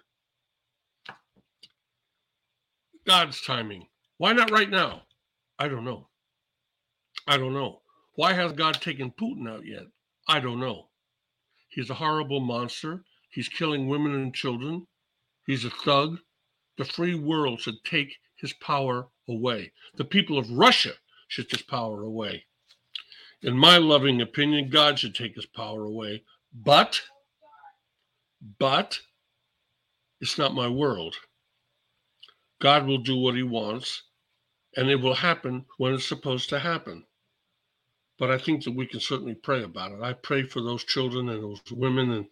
[3.07, 3.87] God's timing.
[4.19, 5.03] Why not right now?
[5.59, 6.09] I don't know.
[7.27, 7.83] I don't know.
[8.15, 9.85] Why has God taken Putin out yet?
[10.29, 10.89] I don't know.
[11.69, 13.05] He's a horrible monster.
[13.31, 14.87] He's killing women and children.
[15.47, 16.19] He's a thug
[16.79, 19.73] the free world should take his power away.
[19.95, 20.95] The people of Russia
[21.29, 22.47] should take his power away.
[23.43, 26.23] In my loving opinion, God should take his power away.
[26.55, 27.03] But,
[28.59, 29.01] but,
[30.21, 31.17] it's not my world.
[32.61, 34.03] God will do what he wants,
[34.77, 37.05] and it will happen when it's supposed to happen.
[38.19, 40.01] But I think that we can certainly pray about it.
[40.01, 42.27] I pray for those children and those women and,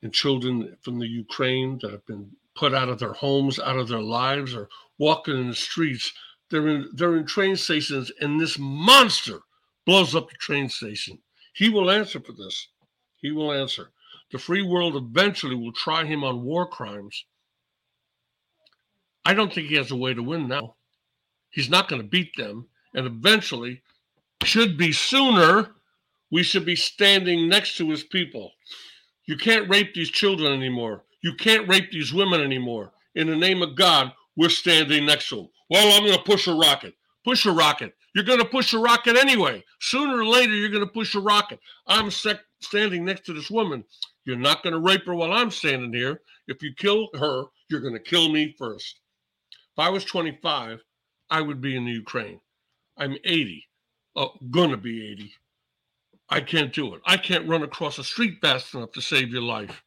[0.00, 3.88] and children from the Ukraine that have been put out of their homes, out of
[3.88, 6.14] their lives, or walking in the streets.
[6.48, 9.40] They're in they're in train stations, and this monster
[9.88, 11.18] blows up the train station.
[11.54, 12.68] He will answer for this.
[13.22, 13.88] He will answer.
[14.30, 17.24] The free world eventually will try him on war crimes.
[19.24, 20.74] I don't think he has a way to win now.
[21.48, 22.66] He's not going to beat them.
[22.94, 23.80] And eventually,
[24.44, 25.70] should be sooner,
[26.30, 28.52] we should be standing next to his people.
[29.24, 31.04] You can't rape these children anymore.
[31.22, 32.92] You can't rape these women anymore.
[33.14, 35.48] In the name of God, we're standing next to them.
[35.70, 36.92] Well, I'm going to push a rocket.
[37.24, 37.94] Push a rocket.
[38.14, 39.62] You're going to push a rocket anyway.
[39.80, 41.60] Sooner or later, you're going to push a rocket.
[41.86, 43.84] I'm sec- standing next to this woman.
[44.24, 46.20] You're not going to rape her while I'm standing here.
[46.48, 49.00] If you kill her, you're going to kill me first.
[49.52, 50.82] If I was 25,
[51.30, 52.40] I would be in the Ukraine.
[52.96, 53.64] I'm 80.
[54.16, 55.32] Oh, gonna be 80.
[56.28, 57.00] I can't do it.
[57.06, 59.82] I can't run across a street fast enough to save your life.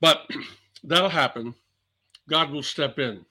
[0.00, 0.28] But
[0.84, 1.54] that'll happen.
[2.28, 3.24] God will step in.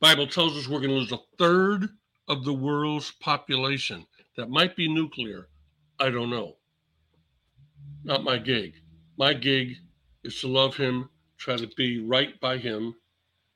[0.00, 1.88] Bible tells us we're going to lose a third
[2.28, 4.06] of the world's population.
[4.36, 5.48] That might be nuclear.
[5.98, 6.56] I don't know.
[8.04, 8.74] Not my gig.
[9.16, 9.76] My gig
[10.22, 11.08] is to love him,
[11.38, 12.94] try to be right by him,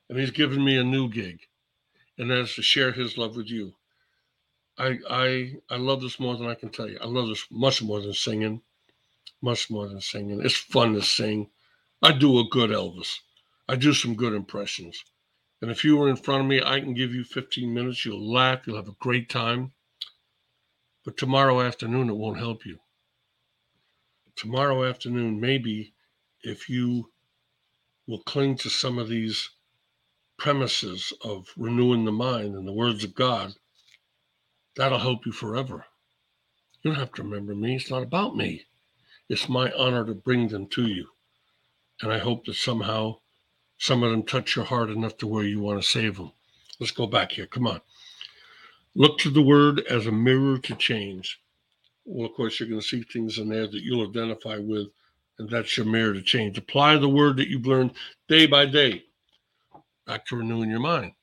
[0.09, 1.39] and he's given me a new gig,
[2.17, 3.75] and that is to share his love with you.
[4.77, 6.97] I I I love this more than I can tell you.
[7.01, 8.61] I love this much more than singing,
[9.41, 10.41] much more than singing.
[10.43, 11.49] It's fun to sing.
[12.01, 13.19] I do a good Elvis.
[13.69, 15.03] I do some good impressions.
[15.61, 18.03] And if you were in front of me, I can give you 15 minutes.
[18.03, 18.65] You'll laugh.
[18.65, 19.73] You'll have a great time.
[21.05, 22.79] But tomorrow afternoon, it won't help you.
[24.35, 25.93] Tomorrow afternoon, maybe
[26.41, 27.11] if you
[28.07, 29.51] will cling to some of these
[30.37, 33.53] premises of renewing the mind and the words of God,
[34.75, 35.85] that'll help you forever.
[36.81, 37.75] You don't have to remember me.
[37.75, 38.65] It's not about me.
[39.29, 41.09] It's my honor to bring them to you.
[42.01, 43.20] And I hope that somehow
[43.81, 46.31] some of them touch your heart enough to where you want to save them.
[46.79, 47.47] Let's go back here.
[47.47, 47.81] Come on.
[48.93, 51.41] Look to the word as a mirror to change.
[52.05, 54.89] Well, of course, you're going to see things in there that you'll identify with,
[55.39, 56.59] and that's your mirror to change.
[56.59, 57.93] Apply the word that you've learned
[58.27, 59.05] day by day
[60.05, 61.13] back to renewing your mind.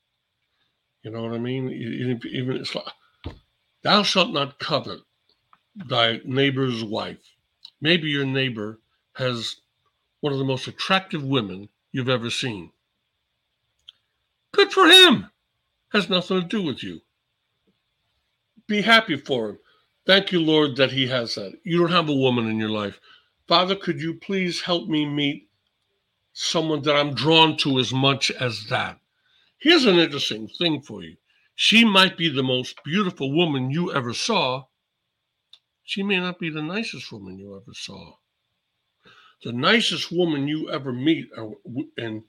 [1.04, 1.70] You know what I mean?
[1.70, 2.86] Even, it's like,
[3.82, 4.98] thou shalt not covet
[5.76, 7.36] thy neighbor's wife.
[7.80, 8.80] Maybe your neighbor
[9.12, 9.60] has
[10.22, 12.72] one of the most attractive women you've ever seen.
[14.52, 15.30] Good for him.
[15.92, 17.00] Has nothing to do with you.
[18.66, 19.58] Be happy for him.
[20.06, 21.52] Thank you, Lord, that he has that.
[21.64, 22.98] You don't have a woman in your life.
[23.46, 25.48] Father, could you please help me meet
[26.32, 28.98] someone that I'm drawn to as much as that?
[29.58, 31.16] Here's an interesting thing for you.
[31.54, 34.64] She might be the most beautiful woman you ever saw.
[35.82, 38.14] She may not be the nicest woman you ever saw.
[39.44, 41.56] The nicest woman you ever meet, uh, or,
[41.96, 42.24] and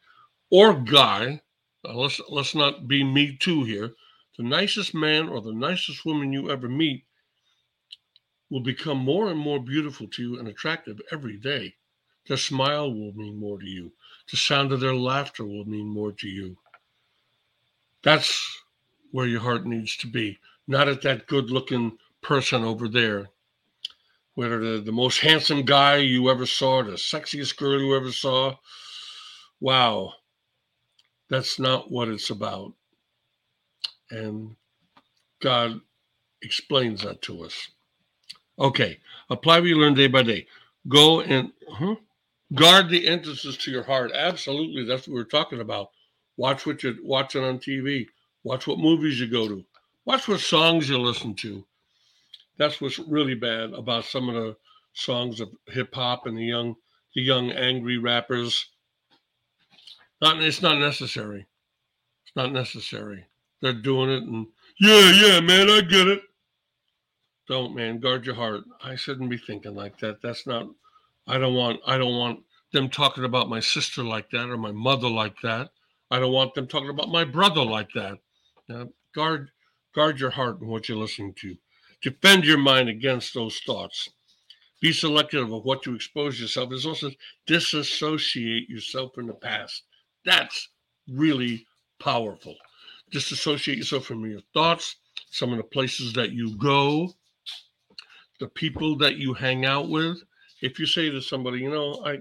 [0.52, 1.42] or guy,
[1.84, 3.94] uh, let's let's not be me too here.
[4.38, 7.06] The nicest man or the nicest woman you ever meet
[8.50, 11.76] will become more and more beautiful to you and attractive every day.
[12.28, 13.92] Their smile will mean more to you.
[14.30, 16.58] The sound of their laughter will mean more to you.
[18.04, 18.64] That's
[19.12, 23.30] where your heart needs to be, not at that good looking person over there.
[24.40, 28.56] Whether the, the most handsome guy you ever saw, the sexiest girl you ever saw.
[29.60, 30.14] Wow.
[31.30, 32.72] That's not what it's about.
[34.10, 34.56] And
[35.42, 35.82] God
[36.42, 37.68] explains that to us.
[38.58, 39.00] Okay,
[39.30, 40.48] apply what you learn day by day.
[40.88, 41.96] Go and huh?
[42.56, 44.14] guard the entrances to your heart.
[44.16, 45.90] Absolutely, that's what we're talking about.
[46.38, 48.08] Watch what you're watching on TV.
[48.46, 49.66] Watch what movies you go to.
[50.06, 51.66] Watch what songs you listen to.
[52.60, 54.56] That's what's really bad about some of the
[54.94, 56.76] songs of hip hop and the young,
[57.16, 58.68] the young angry rappers.
[60.22, 61.48] Not, it's not necessary.
[62.26, 63.26] It's not necessary.
[63.62, 64.48] They're doing it, and
[64.80, 66.22] yeah, yeah, man, I get it.
[67.48, 68.00] Don't, man.
[68.00, 68.62] Guard your heart.
[68.84, 70.22] I shouldn't be thinking like that.
[70.22, 70.68] That's not.
[71.28, 71.80] I don't want.
[71.86, 72.42] I don't want
[72.72, 75.72] them talking about my sister like that or my mother like that.
[76.12, 78.20] I don't want them talking about my brother like that.
[78.68, 79.50] Now, guard,
[79.96, 81.58] guard your heart and what you're listening to.
[82.02, 84.10] Defend your mind against those thoughts.
[84.82, 86.72] Be selective of what you expose yourself.
[86.72, 87.12] Is also
[87.46, 89.84] disassociate yourself from the past.
[90.26, 90.70] That's
[91.10, 91.66] really
[92.00, 92.56] powerful.
[93.12, 94.96] Disassociate yourself from your thoughts,
[95.32, 97.12] some of the places that you go,
[98.40, 100.18] the people that you hang out with.
[100.62, 102.20] If you say to somebody, you know, I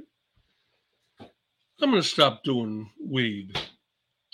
[1.81, 3.57] I'm going to stop doing weed.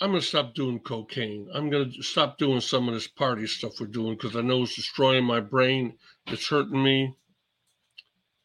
[0.01, 1.49] I'm going to stop doing cocaine.
[1.53, 4.63] I'm going to stop doing some of this party stuff we're doing because I know
[4.63, 5.97] it's destroying my brain.
[6.27, 7.15] It's hurting me.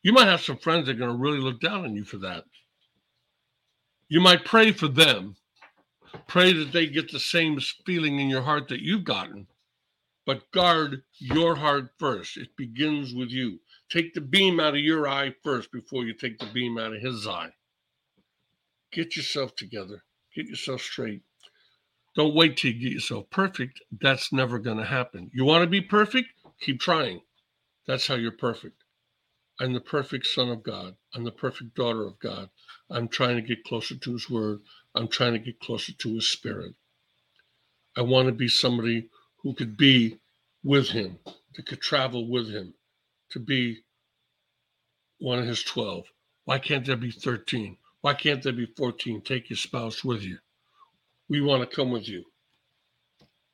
[0.03, 2.19] You might have some friends that are going to really look down on you for
[2.19, 2.45] that.
[4.09, 5.37] You might pray for them.
[6.27, 9.47] Pray that they get the same feeling in your heart that you've gotten
[10.31, 12.37] but guard your heart first.
[12.37, 13.59] It begins with you.
[13.89, 17.03] Take the beam out of your eye first before you take the beam out of
[17.03, 17.51] his eye.
[18.93, 21.23] Get yourself together, get yourself straight.
[22.17, 23.81] Don't wait till you get yourself perfect.
[24.01, 25.31] That's never going to happen.
[25.33, 26.29] You want to be perfect?
[26.61, 27.21] Keep trying.
[27.87, 28.83] That's how you're perfect.
[29.61, 30.97] I'm the perfect son of God.
[31.15, 32.49] I'm the perfect daughter of God.
[32.91, 34.61] I'm trying to get closer to his word.
[34.95, 36.75] I'm trying to get closer to his spirit.
[37.97, 39.09] I want to be somebody
[39.43, 40.19] who could be
[40.65, 41.19] with him,
[41.55, 42.75] that could travel with him,
[43.31, 43.79] to be
[45.19, 46.07] one of his 12.
[46.45, 47.77] Why can't there be 13?
[48.01, 49.21] Why can't there be 14?
[49.21, 50.39] Take your spouse with you.
[51.31, 52.25] We want to come with you.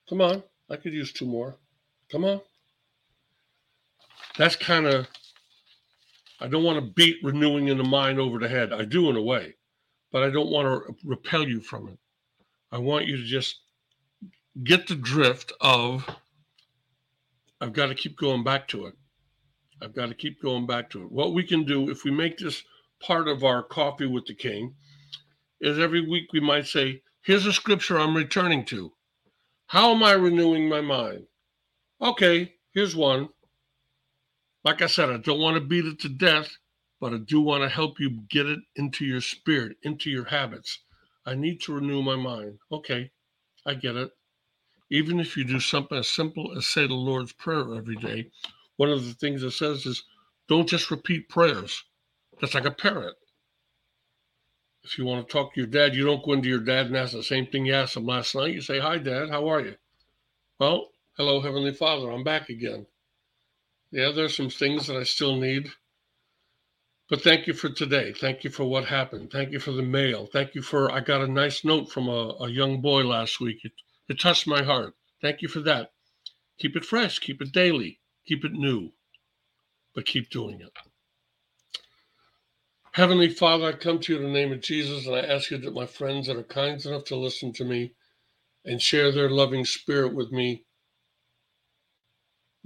[0.09, 0.43] Come on.
[0.71, 1.59] I could use two more.
[2.11, 2.41] Come on.
[4.39, 5.07] That's kind of,
[6.41, 8.73] I don't want to beat renewing in the mind over the head.
[8.73, 9.57] I do in a way,
[10.11, 11.99] but I don't want to repel you from it.
[12.73, 13.61] I want you to just
[14.65, 16.09] get the drift of
[17.61, 18.95] I've got to keep going back to it.
[19.83, 21.12] I've got to keep going back to it.
[21.12, 22.62] What we can do if we make this
[23.01, 24.75] part of our coffee with the king
[25.61, 28.93] is every week we might say, Here's a scripture I'm returning to.
[29.67, 31.27] How am I renewing my mind?
[32.01, 33.31] Okay, here's one.
[34.62, 36.49] Like I said, I don't want to beat it to death,
[37.01, 40.85] but I do want to help you get it into your spirit, into your habits.
[41.27, 42.61] I need to renew my mind.
[42.70, 43.11] Okay,
[43.66, 44.12] I get it.
[44.93, 48.31] Even if you do something as simple as say the Lord's Prayer every day,
[48.77, 50.05] one of the things it says is
[50.47, 51.83] don't just repeat prayers.
[52.41, 53.16] That's like a parrot.
[54.87, 56.97] If you want to talk to your dad, you don't go into your dad and
[56.97, 58.55] ask the same thing you asked him last night.
[58.55, 59.74] You say, Hi, Dad, how are you?
[60.61, 62.87] Well, hello, Heavenly Father, I'm back again.
[63.91, 65.70] Yeah, there's some things that I still need.
[67.11, 68.12] But thank you for today.
[68.12, 69.32] Thank you for what happened.
[69.32, 70.28] Thank you for the mail.
[70.32, 73.64] Thank you for, I got a nice note from a, a young boy last week.
[73.64, 73.72] It,
[74.09, 74.95] it touched my heart.
[75.20, 75.91] Thank you for that.
[76.59, 78.93] Keep it fresh, keep it daily, keep it new,
[79.95, 80.72] but keep doing it.
[82.97, 85.59] Heavenly Father, I come to you in the name of Jesus and I ask you
[85.59, 87.92] that my friends that are kind enough to listen to me
[88.64, 90.64] and share their loving spirit with me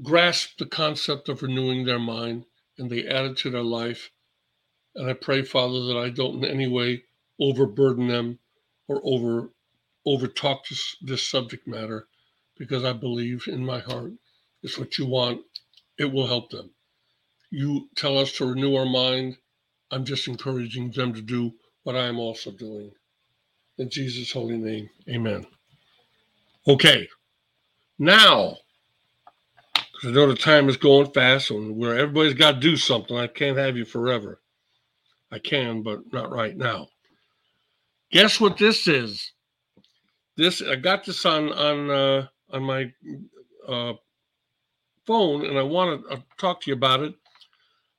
[0.05, 2.45] grasp the concept of renewing their mind
[2.79, 4.13] and they add it to their life.
[4.95, 7.03] And I pray, Father, that I don't in any way
[7.41, 8.39] overburden them
[8.87, 9.51] or over
[10.07, 12.07] over talk this, this subject matter
[12.57, 14.13] because I believe in my heart
[14.63, 15.41] it's what you want.
[15.99, 16.71] It will help them.
[17.51, 19.39] You tell us to renew our mind.
[19.91, 22.93] I'm just encouraging them to do what I am also doing.
[23.79, 25.47] In Jesus' holy name, amen.
[26.69, 27.09] Okay,
[27.99, 28.57] now
[30.01, 33.17] because I know the time is going fast and where everybody's got to do something.
[33.19, 34.41] I can't have you forever.
[35.31, 36.89] I can, but not right now.
[38.11, 39.33] Guess what this is?
[40.37, 42.93] This I got this on on uh, on my
[43.69, 43.93] uh,
[45.07, 47.15] phone, and I want to uh, talk to you about it.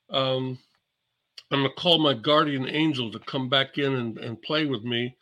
[0.09, 0.57] Um,
[1.51, 5.15] I'm gonna call my guardian angel to come back in and, and play with me.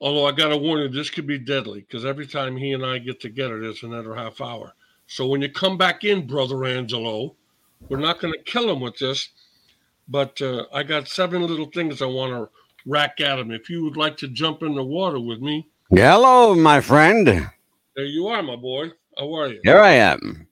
[0.00, 2.86] Although I got to warn you, this could be deadly because every time he and
[2.86, 4.74] I get together, there's another half hour.
[5.08, 7.34] So when you come back in, Brother Angelo,
[7.88, 9.30] we're not going to kill him with this,
[10.06, 12.48] but uh, I got seven little things I want to
[12.86, 13.50] rack at him.
[13.50, 15.66] If you would like to jump in the water with me.
[15.90, 17.26] Hello, my friend.
[17.26, 18.92] There you are, my boy.
[19.16, 19.60] How are you?
[19.64, 20.46] Here I am.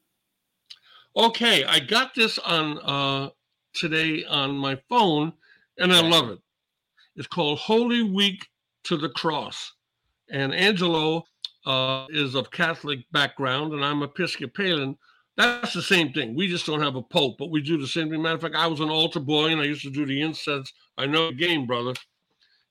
[1.16, 3.30] Okay, I got this on uh,
[3.76, 5.32] today on my phone,
[5.78, 6.38] and I love it.
[7.14, 8.46] It's called Holy Week
[8.84, 9.72] to the Cross.
[10.30, 11.24] And Angelo
[11.66, 14.96] uh, is of Catholic background and I'm Episcopalian,
[15.36, 16.34] that's the same thing.
[16.34, 18.22] We just don't have a pope, but we do the same thing.
[18.22, 20.72] Matter of fact, I was an altar boy and I used to do the incense.
[20.96, 21.92] I know the game, brother.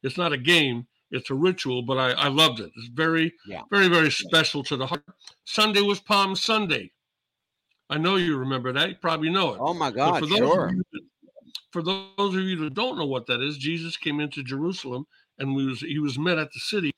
[0.01, 2.72] It's not a game, it's a ritual, but I, I loved it.
[2.76, 3.62] It's very, yeah.
[3.70, 5.03] very, very special to the heart.
[5.45, 6.91] Sunday was Palm Sunday.
[7.89, 8.89] I know you remember that.
[8.89, 9.60] You probably know it.
[9.60, 10.74] Oh my God, for those sure.
[10.91, 10.95] That,
[11.76, 15.05] for those of you that don't know what that is, Jesus came into Jerusalem
[15.39, 16.93] and was he was met at the city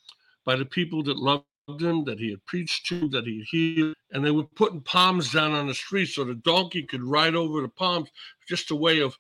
[0.46, 1.46] by the people that loved
[1.82, 5.54] him, that he had preached to, that he healed, and they were putting palms down
[5.54, 8.10] on the street so the donkey could ride over the palms.
[8.48, 9.18] Just a way of,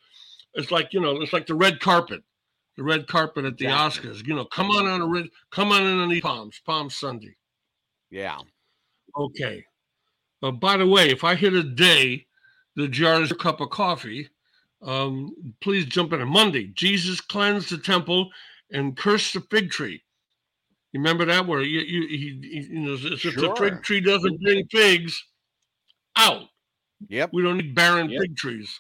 [0.54, 2.22] it's like you know, it's like the red carpet,
[2.76, 3.66] the red carpet at the.
[3.66, 4.24] Oscars.
[4.28, 7.36] You know, come on on a red, come on in on these palms, Palm Sunday.
[8.12, 8.38] Yeah.
[9.18, 9.66] Okay.
[10.44, 12.28] Uh, by the way, if I hit a day
[12.76, 14.30] the jar is a cup of coffee,
[14.82, 16.68] um, please jump in on Monday.
[16.68, 18.30] Jesus cleansed the temple
[18.72, 20.04] and cursed the fig tree.
[20.92, 23.32] You remember that where you you, he, you know if sure.
[23.32, 25.24] the fig tree doesn't bring figs,
[26.16, 26.44] out.
[27.10, 27.30] Yep.
[27.34, 28.22] We don't need barren yep.
[28.22, 28.80] fig trees.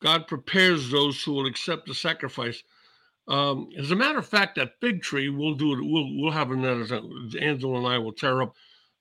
[0.00, 2.62] God prepares those who will accept the sacrifice.
[3.28, 5.80] Um, as a matter of fact, that fig tree, we'll do it.
[5.80, 7.00] We'll we'll have another.
[7.40, 8.54] Angelo and I will tear up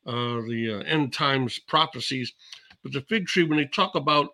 [0.05, 2.33] uh, the uh, end times prophecies.
[2.83, 4.29] But the fig tree, when they talk about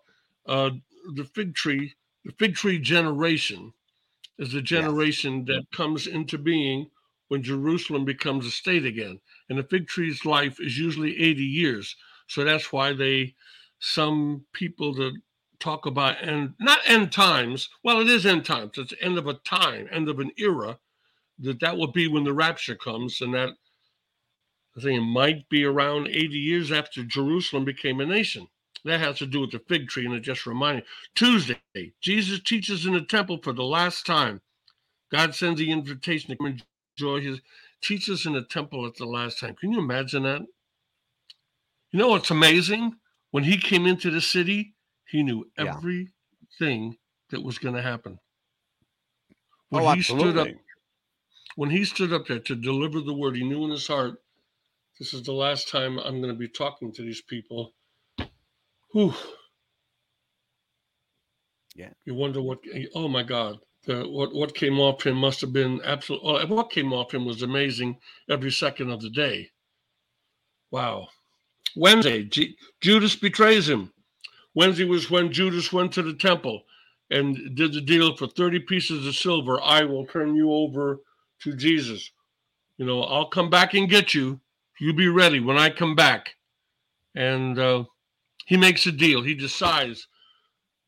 [0.47, 0.71] uh,
[1.13, 1.93] the fig tree,
[2.25, 3.73] the fig tree generation,
[4.37, 6.89] is a generation that comes into being
[7.27, 9.19] when Jerusalem becomes a state again.
[9.49, 11.95] And the fig tree's life is usually 80 years.
[12.27, 13.35] So that's why they,
[13.79, 15.13] some people that
[15.59, 18.77] talk about and not end times, well, it is end times.
[18.77, 20.77] It's end of a time, end of an era,
[21.39, 23.21] that that will be when the rapture comes.
[23.21, 23.49] And that
[24.77, 28.47] I think it might be around 80 years after Jerusalem became a nation.
[28.87, 30.85] That has to do with the fig tree, and it just reminded
[31.15, 31.59] Tuesday,
[32.01, 34.41] Jesus teaches in the temple for the last time.
[35.11, 36.59] God sends the invitation to come
[36.97, 37.41] enjoy his
[37.81, 39.55] teaches in the temple at the last time.
[39.55, 40.41] Can you imagine that?
[41.91, 42.95] You know what's amazing?
[43.31, 44.73] When he came into the city,
[45.05, 46.11] he knew everything
[46.61, 46.91] yeah.
[47.29, 48.19] that was going to happen.
[49.69, 50.31] When oh, he absolutely.
[50.31, 50.57] stood up,
[51.55, 54.21] when he stood up there to deliver the word, he knew in his heart,
[54.99, 57.73] this is the last time I'm going to be talking to these people
[58.91, 59.13] Whew.
[61.75, 61.89] Yeah.
[62.05, 62.59] You wonder what?
[62.95, 63.59] Oh my God!
[63.85, 66.49] The, what what came off him must have been absolute.
[66.49, 69.51] What came off him was amazing every second of the day.
[70.71, 71.07] Wow.
[71.75, 73.93] Wednesday, G, Judas betrays him.
[74.55, 76.63] Wednesday was when Judas went to the temple
[77.11, 79.61] and did the deal for 30 pieces of silver.
[79.61, 80.99] I will turn you over
[81.43, 82.09] to Jesus.
[82.77, 84.39] You know, I'll come back and get you.
[84.79, 86.35] You be ready when I come back.
[87.15, 87.83] And uh,
[88.47, 89.21] he makes a deal.
[89.21, 90.07] He decides,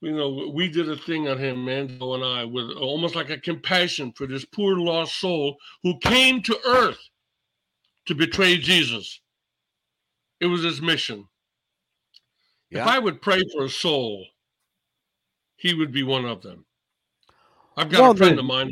[0.02, 3.38] you know, we did a thing on him, Mando and I, with almost like a
[3.38, 7.00] compassion for this poor lost soul who came to earth
[8.06, 9.20] to betray Jesus.
[10.40, 11.28] It was his mission.
[12.72, 12.84] Yeah.
[12.84, 14.26] If I would pray for a soul,
[15.58, 16.66] he would be one of them.
[17.76, 18.72] I've got well, a friend the, of mine.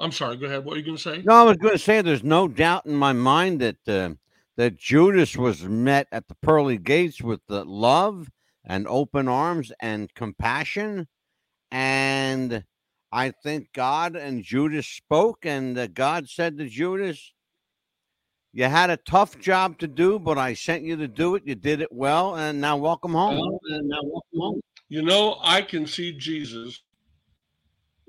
[0.00, 0.38] I'm sorry.
[0.38, 0.64] Go ahead.
[0.64, 1.22] What are you going to say?
[1.22, 4.14] No, I was going to say there's no doubt in my mind that uh,
[4.56, 8.28] that Judas was met at the pearly gates with the love
[8.64, 11.08] and open arms and compassion.
[11.70, 12.64] And
[13.12, 17.32] I think God and Judas spoke, and God said to Judas,
[18.52, 21.42] You had a tough job to do, but I sent you to do it.
[21.46, 23.58] You did it well, and now welcome home.
[23.70, 24.60] and now welcome home.
[24.88, 26.80] You know, I can see Jesus.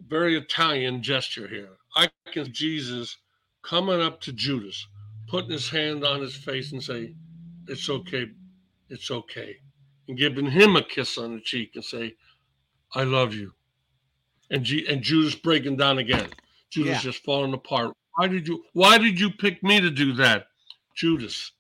[0.08, 1.78] Very Italian gesture here.
[1.96, 3.18] I can see Jesus
[3.64, 4.88] coming up to Judas,
[5.28, 7.16] putting his hand on his face and say,
[7.68, 8.30] "It's okay,
[8.90, 9.58] it's okay,"
[10.08, 12.16] and giving him a kiss on the cheek and say,
[12.94, 13.54] "I love you."
[14.52, 16.30] And G- and Judas breaking down again.
[16.70, 17.02] Judas Yeah.
[17.12, 17.96] just falling apart.
[18.16, 20.48] Why did you Why did you pick me to do that,
[20.96, 21.52] Judas?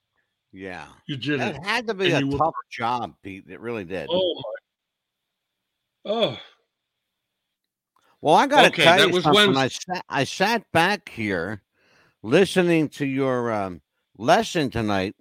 [0.51, 1.37] Yeah, You did it.
[1.53, 3.43] that had to be And a you were- tough job, Pete.
[3.49, 4.07] It really did.
[4.09, 6.11] Oh my.
[6.11, 6.39] Oh,
[8.21, 9.47] Well, I got to Okay, tell that you was something.
[9.49, 11.61] when- I sat, I sat back here
[12.25, 13.81] listening to your um,
[14.17, 15.15] lesson tonight.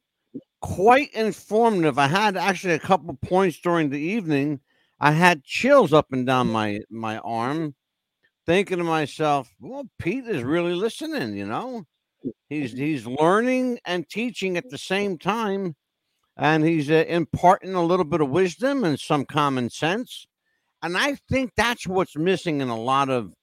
[0.62, 1.98] Quite informative.
[1.98, 4.60] I had actually a couple points during the evening.
[5.00, 7.74] I had chills up and down my my arm,
[8.46, 11.84] thinking to myself, "Well, Pete is really listening." You know,
[12.48, 15.76] he's he's learning and teaching at the same time,
[16.36, 20.26] and he's uh, imparting a little bit of wisdom and some common sense
[20.82, 23.34] and I think that's what's missing in a lot of,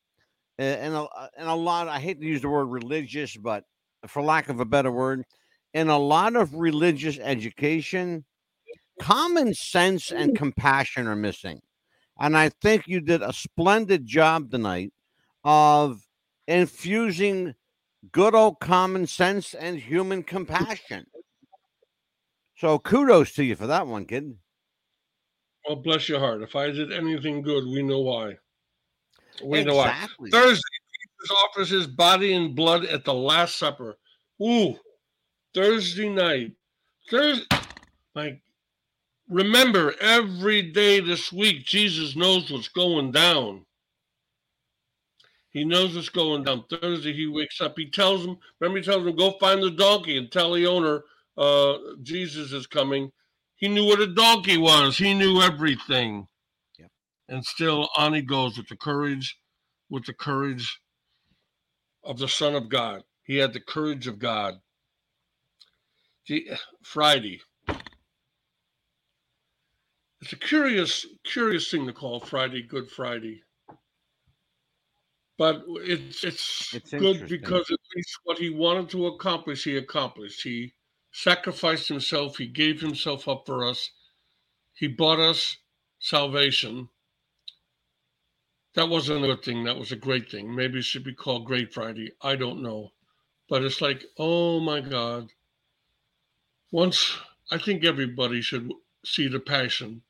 [0.64, 1.88] in a uh, in a lot.
[1.88, 3.64] I hate to use the word religious, but
[4.08, 5.24] for lack of a better word,
[5.74, 8.26] in a lot of religious education,
[9.00, 11.62] common sense and compassion are missing,
[12.20, 14.94] and I think you did a splendid job tonight
[15.44, 16.02] of
[16.48, 17.56] infusing
[18.12, 21.06] good old common sense and human compassion.
[22.58, 24.38] So kudos to you for that one, kid.
[25.68, 26.44] well, bless your heart.
[26.44, 28.38] If I did anything good, we know why.
[29.44, 30.08] We know why.
[30.32, 33.98] Thursday, Jesus offers his body and blood at the Last Supper.
[34.42, 34.76] Ooh,
[35.54, 36.54] Thursday night.
[37.10, 37.46] Thursday.
[38.16, 38.42] Like,
[39.30, 43.66] remember, every day this week, Jesus knows what's going down.
[45.52, 46.64] He knows what's going down.
[46.70, 47.78] Thursday, he wakes up.
[47.78, 51.04] He tells him, remember, he tells him, go find the donkey and tell the owner
[51.38, 53.12] uh, Jesus is coming.
[53.56, 54.98] He knew what a donkey was.
[54.98, 56.28] He knew everything.
[57.32, 59.40] And still on he goes with the courage,
[59.90, 60.82] with the courage
[62.04, 63.04] of the Son of God.
[63.24, 64.56] He had the courage of God.
[66.84, 67.42] Friday.
[70.22, 73.44] It's a curious, curious thing to call Friday Good Friday.
[75.38, 80.44] But it's it's, It's good because at least what he wanted to accomplish, he accomplished.
[80.44, 80.74] He
[81.14, 83.90] sacrificed himself, he gave himself up for us,
[84.74, 85.56] he bought us
[86.00, 86.90] salvation.
[88.74, 90.54] That wasn't a good thing, that was a great thing.
[90.56, 92.12] Maybe it should be called Great Friday.
[92.22, 92.92] I don't know.
[93.50, 95.30] But it's like, oh my God.
[96.72, 97.18] Once
[97.52, 98.72] I think everybody should
[99.06, 100.02] see the passion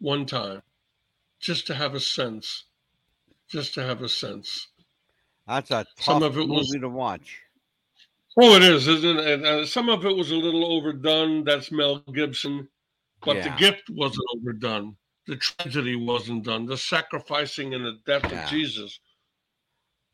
[0.00, 0.62] one time,
[1.38, 2.64] just to have a sense.
[3.48, 4.68] Just to have a sense.
[5.46, 7.38] That's a tough Some of it movie was- to watch.
[8.40, 9.26] Oh, it is, isn't it?
[9.26, 11.44] And, uh, some of it was a little overdone.
[11.44, 12.66] That's Mel Gibson.
[13.20, 13.54] But Yeah.
[13.54, 14.96] the gift wasn't overdone.
[15.26, 16.66] The tragedy wasn't done.
[16.66, 18.44] The sacrificing and the death Yeah.
[18.44, 18.98] of Jesus.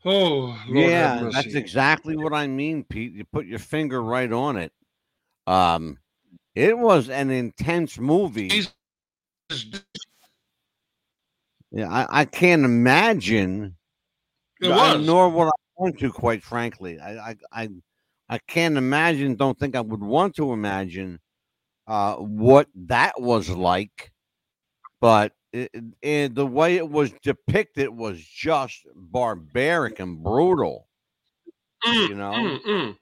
[0.04, 3.12] Oh, Lord yeah, that's exactly what I mean, Pete.
[3.14, 4.72] You put your finger right on it.
[5.46, 5.98] Um,
[6.54, 8.48] it was an intense movie.
[8.48, 8.74] Jesus-
[11.70, 13.76] Yeah, I, I can't imagine.
[14.60, 16.98] It I- Nor would I want to, quite frankly.
[17.00, 17.68] I, I, I,
[18.28, 19.34] I can't imagine.
[19.36, 21.18] Don't think I would want to imagine
[21.86, 24.12] uh, what that was like.
[25.00, 25.70] But it,
[26.02, 30.88] it- the way it was depicted was just barbaric and brutal.
[31.86, 32.98] Mm, You know, mm, mm.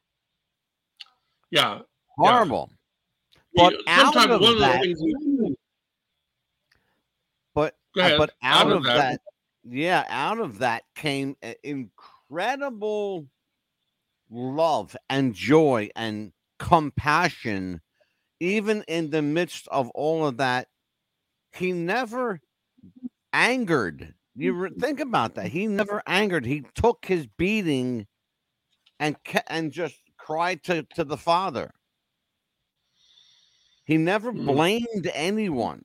[1.51, 1.81] Yeah.
[2.17, 2.71] horrible.
[3.55, 5.57] But You- out of of that- we-
[7.55, 9.21] But uh, but out, of that, that-
[9.65, 13.27] yeah, out of that came incredible
[14.29, 17.81] love and joy and compassion,
[18.41, 20.69] even in the midst of all of that.
[21.57, 22.41] He never
[23.33, 24.15] angered.
[24.35, 25.47] You re- think about that.
[25.49, 26.45] He never angered.
[26.45, 28.07] He took his beating
[29.01, 29.17] and
[29.49, 31.71] and just cried to, to the Father.
[33.85, 34.47] He never Mm.
[34.47, 35.85] blamed anyone.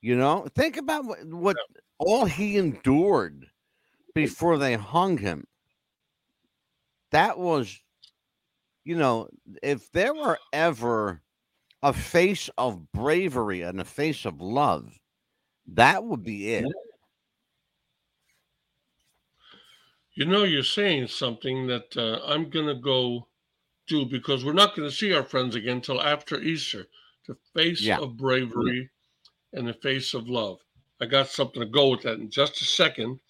[0.00, 1.56] You know, think about what, what
[1.98, 3.46] all he endured
[4.14, 5.44] before they hung him.
[7.10, 7.80] That was,
[8.84, 9.28] you know,
[9.62, 11.22] if there were ever
[11.82, 14.98] a face of bravery and a face of love,
[15.66, 16.66] that would be it.
[20.14, 23.28] You know, you're saying something that uh, I'm going to go
[23.86, 26.86] do because we're not going to see our friends again until after Easter.
[27.26, 27.98] The face Yeah.
[27.98, 28.90] of bravery
[29.52, 30.58] and the face of love.
[31.00, 33.20] I got something to go with that in just a second.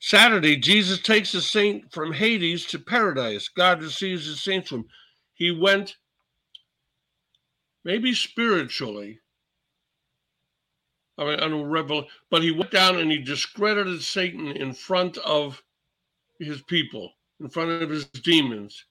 [0.00, 3.48] Saturday, Jesus takes a saint from Hades to paradise.
[3.48, 4.86] God receives his saints from
[5.34, 5.96] he went
[7.84, 9.20] maybe spiritually.
[11.16, 15.16] I mean, I don't revel, but he went down and he discredited Satan in front
[15.18, 15.62] of
[16.40, 18.84] his people, in front of his demons.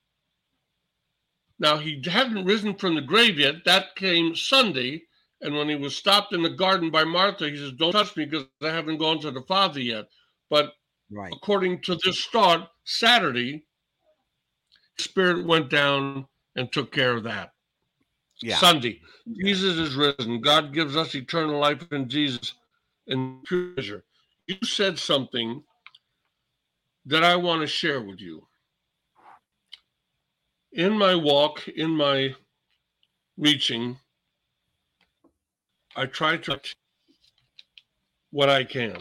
[1.59, 3.65] Now, he hadn't risen from the grave yet.
[3.65, 5.03] That came Sunday.
[5.41, 8.25] And when he was stopped in the garden by Martha, he says, Don't touch me
[8.25, 10.05] because I haven't gone to the Father yet.
[10.49, 10.73] But
[11.11, 11.33] right.
[11.33, 13.65] according to this thought, Saturday,
[14.97, 17.52] Spirit went down and took care of that.
[18.41, 18.57] Yeah.
[18.57, 19.45] Sunday, yeah.
[19.45, 20.41] Jesus is risen.
[20.41, 22.53] God gives us eternal life in Jesus
[23.07, 24.03] and pleasure.
[24.47, 25.63] You said something
[27.05, 28.47] that I want to share with you.
[30.73, 32.35] In my walk, in my
[33.37, 33.97] reaching,
[35.95, 36.59] I try to
[38.31, 38.97] what I can.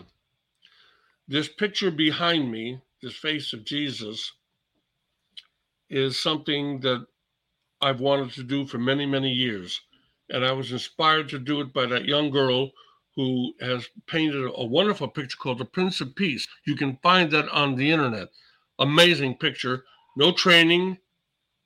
[1.28, 4.32] This picture behind me, this face of Jesus,
[5.88, 7.06] is something that
[7.82, 9.80] I've wanted to do for many, many years.
[10.30, 12.70] And I was inspired to do it by that young girl
[13.16, 16.46] who has painted a wonderful picture called The Prince of Peace.
[16.64, 18.28] You can find that on the internet.
[18.78, 19.84] Amazing picture.
[20.16, 20.98] No training.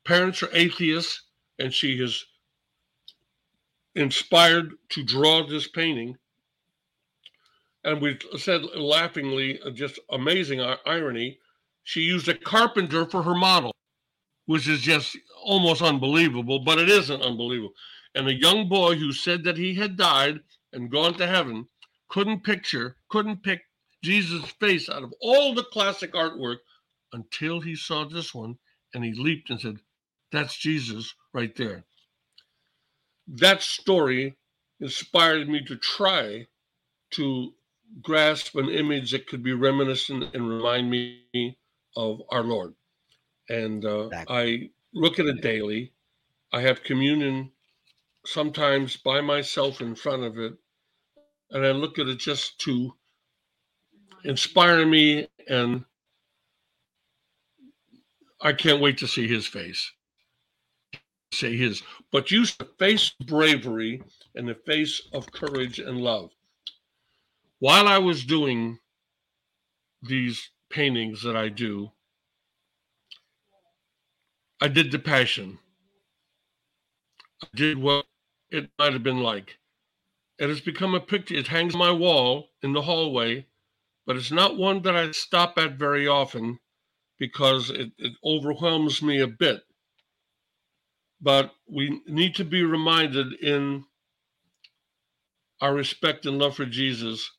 [0.04, 1.22] Parents are atheists,
[1.58, 2.24] and she is
[3.94, 6.16] inspired to draw this painting.
[7.84, 11.38] And we said laughingly, just amazing irony,
[11.84, 13.75] she used a carpenter for her model
[14.46, 17.74] which is just almost unbelievable, but it isn't unbelievable.
[18.14, 20.40] And a young boy who said that he had died
[20.72, 21.66] and gone to heaven
[22.08, 23.62] couldn't picture, couldn't pick
[24.02, 26.58] Jesus' face out of all the classic artwork
[27.12, 28.56] until he saw this one
[28.94, 29.78] and he leaped and said,
[30.32, 31.84] That's Jesus right there.
[33.26, 34.36] That story
[34.80, 36.46] inspired me to try
[37.12, 37.52] to
[38.02, 41.58] grasp an image that could be reminiscent and remind me
[41.96, 42.74] of our Lord
[43.48, 45.92] and uh, I look at it daily.
[46.52, 47.52] I have communion
[48.24, 50.54] sometimes by myself in front of it,
[51.50, 52.94] and I look at it just to
[54.24, 55.84] inspire me, and
[58.40, 59.92] I can't wait to see his face.
[61.32, 61.82] Say his,
[62.12, 64.02] but use the face of bravery
[64.34, 66.30] and the face of courage and love.
[67.58, 68.78] While I was doing
[70.02, 71.90] these paintings that I do,
[74.60, 75.58] I did the passion.
[77.42, 78.06] I did what
[78.50, 79.58] it might have been like.
[80.38, 81.34] It has become a picture.
[81.34, 83.46] It hangs on my wall in the hallway,
[84.06, 86.58] but it's not one that I stop at very often
[87.18, 89.62] because it, it overwhelms me a bit.
[91.20, 93.84] But we need to be reminded in
[95.60, 97.30] our respect and love for Jesus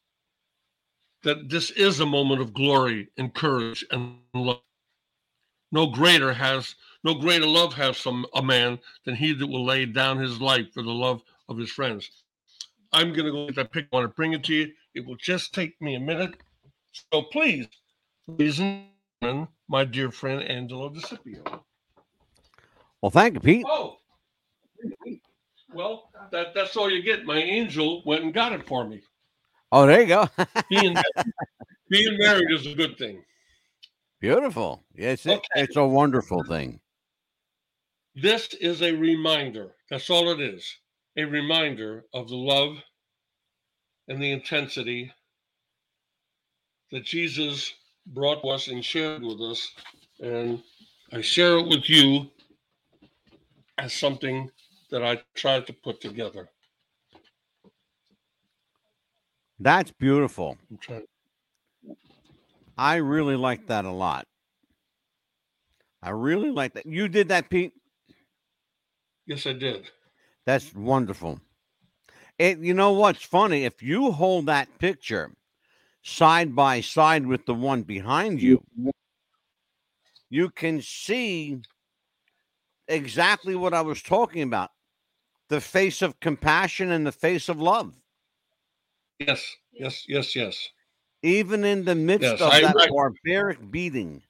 [1.23, 4.61] that this is a moment of glory and courage and love.
[5.71, 9.85] No greater has no greater love has some a man than he that will lay
[9.85, 12.09] down his life for the love of his friends.
[12.93, 13.87] I'm gonna go get that pic.
[13.91, 14.71] I want to bring it to you.
[14.93, 16.35] It will just take me a minute.
[17.11, 17.67] So please,
[18.27, 18.85] ladies and
[19.21, 21.61] gentlemen, my dear friend Angelo DeCipio.
[23.01, 23.65] Well, thank you, Pete.
[23.69, 23.97] Oh,
[25.73, 27.25] well, that, that's all you get.
[27.25, 29.01] My angel went and got it for me.
[29.71, 30.29] Oh, there you go.
[30.69, 30.95] being,
[31.89, 33.23] being married is a good thing.
[34.19, 34.83] Beautiful.
[34.95, 35.41] Yes, okay.
[35.55, 36.79] it's a wonderful thing.
[38.19, 39.75] This is a reminder.
[39.91, 40.65] That's all it is.
[41.17, 42.77] A reminder of the love
[44.07, 45.13] and the intensity
[46.91, 47.71] that Jesus
[48.07, 49.71] brought to us and shared with us.
[50.19, 50.63] And
[51.13, 52.25] I share it with you
[53.77, 54.49] as something
[54.89, 56.49] that I tried to put together.
[59.59, 60.57] That's beautiful.
[62.75, 64.25] I really like that a lot.
[66.01, 66.87] I really like that.
[66.87, 67.73] You did that, Pete?
[69.27, 69.89] Yes, I did.
[70.45, 71.39] That's wonderful.
[72.39, 73.65] It, you know what's funny?
[73.65, 75.31] If you hold that picture
[76.01, 78.63] side by side with the one behind you,
[80.29, 81.59] you can see
[82.87, 84.71] exactly what I was talking about
[85.49, 87.95] the face of compassion and the face of love.
[89.19, 90.69] Yes, yes, yes, yes.
[91.23, 94.21] Even in the midst yes, of I, that I, barbaric beating.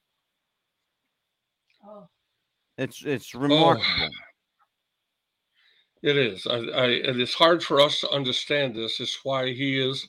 [1.86, 2.08] Oh.
[2.78, 3.40] It's it's oh.
[3.40, 4.08] remarkable.
[4.10, 4.27] Oh.
[6.02, 6.46] It is.
[6.46, 9.00] I, I, it is hard for us to understand this.
[9.00, 10.08] It's why he is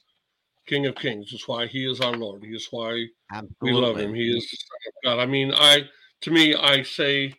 [0.68, 1.32] King of Kings.
[1.34, 2.44] It's why he is our Lord.
[2.44, 3.58] He is why Absolutely.
[3.62, 4.14] we love him.
[4.14, 4.66] He is
[5.04, 5.20] God.
[5.20, 5.84] I mean, I
[6.22, 7.34] to me, I say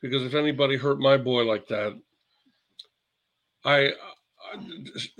[0.00, 1.98] because if anybody hurt my boy like that,
[3.64, 4.60] I uh,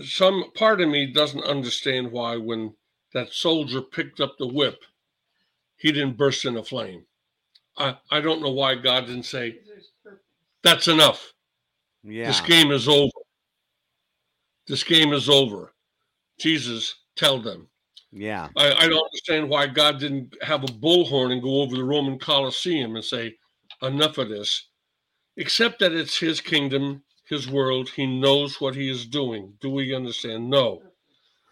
[0.05, 2.75] some part of me doesn't understand why when
[3.15, 4.81] that soldier picked up the whip,
[5.77, 7.05] he didn't burst in a flame.
[7.77, 9.59] I, I don't know why God didn't say,
[10.63, 11.33] That's enough.
[12.09, 12.29] Yeah.
[12.29, 13.11] This game is over.
[14.67, 15.73] This game is over.
[16.39, 17.69] Jesus, tell them.
[18.11, 18.49] Yeah.
[18.57, 22.19] I, I don't understand why God didn't have a bullhorn and go over the Roman
[22.19, 23.37] Colosseum and say,
[23.83, 24.69] enough of this.
[25.37, 27.91] Except that it's his kingdom, his world.
[27.91, 29.55] He knows what he is doing.
[29.61, 30.49] Do we understand?
[30.49, 30.83] No.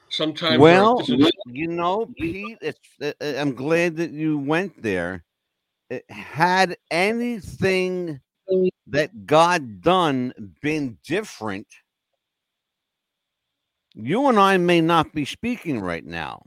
[0.09, 1.03] Sometimes, well,
[1.47, 5.25] you know, Pete, it's, uh, uh, I'm glad that you went there.
[5.91, 8.21] It, had anything
[8.87, 11.67] that God done been different,
[13.95, 16.43] you and I may not be speaking right now.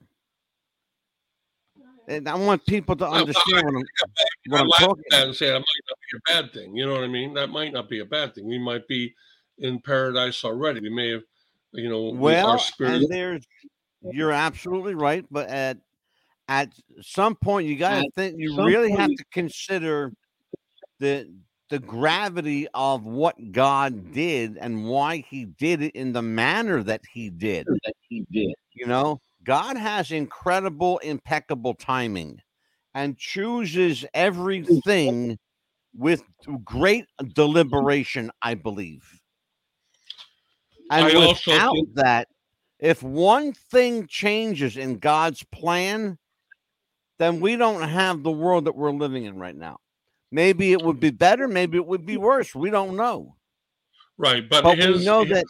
[2.07, 3.83] And I want people to understand what I'm,
[4.47, 5.27] what I'm talking about.
[5.27, 6.75] And say that might not be a bad thing.
[6.75, 7.35] You know what I mean?
[7.35, 8.47] That might not be a bad thing.
[8.47, 9.13] We might be
[9.59, 10.79] in paradise already.
[10.79, 11.21] We may have,
[11.71, 12.93] you know, well, our spirit.
[12.93, 13.45] And there's,
[14.01, 15.23] you're absolutely right.
[15.29, 15.77] But at
[16.47, 18.35] at some point, you got to think.
[18.39, 20.11] You really have to consider
[20.99, 21.31] the
[21.69, 27.01] the gravity of what God did and why He did it in the manner that
[27.11, 27.67] He did.
[27.67, 28.53] That He did.
[28.73, 32.41] You know, God has incredible, impeccable timing
[32.93, 35.37] and chooses everything
[35.95, 36.23] with
[36.63, 39.19] great deliberation, I believe.
[40.91, 42.27] And I without think- that,
[42.79, 46.17] if one thing changes in God's plan,
[47.19, 49.79] then we don't have the world that we're living in right now.
[50.31, 51.17] Maybe it would be mm.
[51.17, 52.53] better, maybe it would be worse.
[52.53, 53.35] We don't know.
[54.17, 55.45] Right, but, but his, we know his, that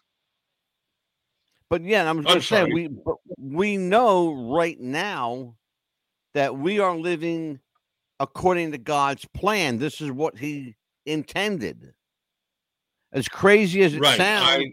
[1.70, 2.90] but yeah, I'm going to say we
[3.38, 5.56] we know right now
[6.34, 7.60] that we are living
[8.20, 9.78] according to God's plan.
[9.78, 10.76] This is what He
[11.06, 11.94] intended.
[13.12, 14.18] As crazy as it right.
[14.18, 14.66] sounds,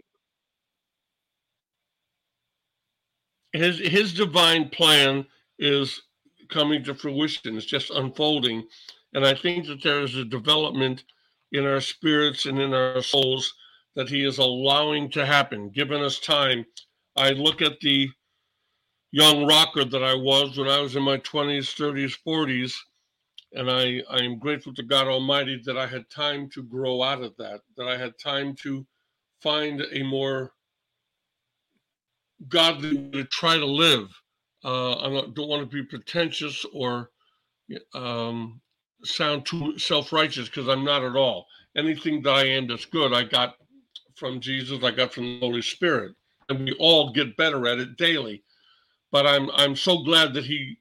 [3.53, 5.25] I, his his divine plan
[5.59, 6.01] is
[6.49, 7.57] coming to fruition.
[7.57, 8.63] It's just unfolding,
[9.17, 11.03] and I think that there is a development
[11.51, 13.51] in our spirits and in our souls
[13.95, 16.67] that He is allowing to happen, giving us time
[17.15, 18.09] I look at the
[19.11, 22.75] young rocker that I was when I was in my 20s, 30s, 40s,
[23.53, 27.23] and I, I am grateful to God Almighty that I had time to grow out
[27.23, 28.85] of that, that I had time to
[29.41, 30.51] find a more
[32.47, 34.09] godly way to try to live.
[34.63, 37.09] Uh, I don't want to be pretentious or
[37.95, 38.61] um,
[39.03, 41.47] sound too self righteous because I'm not at all.
[41.75, 43.55] Anything that I am that's good, I got
[44.15, 46.15] from Jesus, I got from the Holy Spirit
[46.49, 48.43] and we all get better at it daily.
[49.11, 50.77] But I'm I'm so glad that he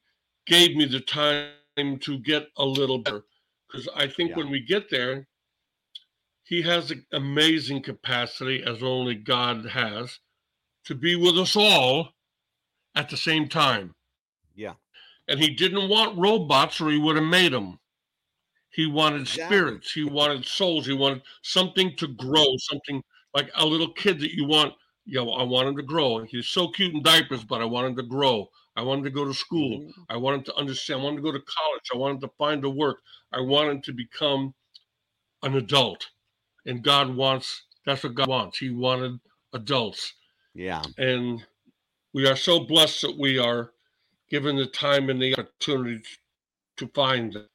[0.46, 3.24] gave me the time to get a little better
[3.68, 4.36] because I think yeah.
[4.36, 5.26] when we get there,
[6.44, 10.18] he has an amazing capacity as only God has
[10.84, 12.10] to be with us all
[12.94, 13.94] at the same time.
[14.54, 14.74] Yeah.
[15.28, 17.78] And he didn't want robots or he would have made them.
[18.76, 19.44] He wanted exactly.
[19.44, 23.02] spirits, he wanted souls, he wanted something to grow, something
[23.34, 24.74] like a little kid that you want
[25.06, 26.24] you know, I want him to grow.
[26.24, 28.50] He's so cute in diapers, but I want him to grow.
[28.74, 29.80] I want him to go to school.
[29.80, 30.02] Mm-hmm.
[30.10, 31.00] I want him to understand.
[31.00, 31.90] I want him to go to college.
[31.94, 32.98] I want him to find a work.
[33.32, 34.52] I want him to become
[35.42, 36.08] an adult.
[36.66, 38.58] And God wants, that's what God wants.
[38.58, 39.20] He wanted
[39.52, 40.14] adults.
[40.54, 40.82] Yeah.
[40.98, 41.44] And
[42.12, 43.70] we are so blessed that we are
[44.28, 46.02] given the time and the opportunity
[46.78, 47.48] to find them.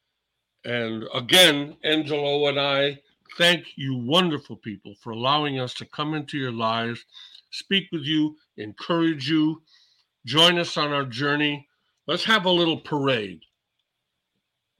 [0.64, 3.00] And again, Angelo and I
[3.36, 7.04] thank you, wonderful people, for allowing us to come into your lives
[7.52, 9.62] speak with you, encourage you.
[10.26, 11.68] Join us on our journey.
[12.06, 13.42] Let's have a little parade.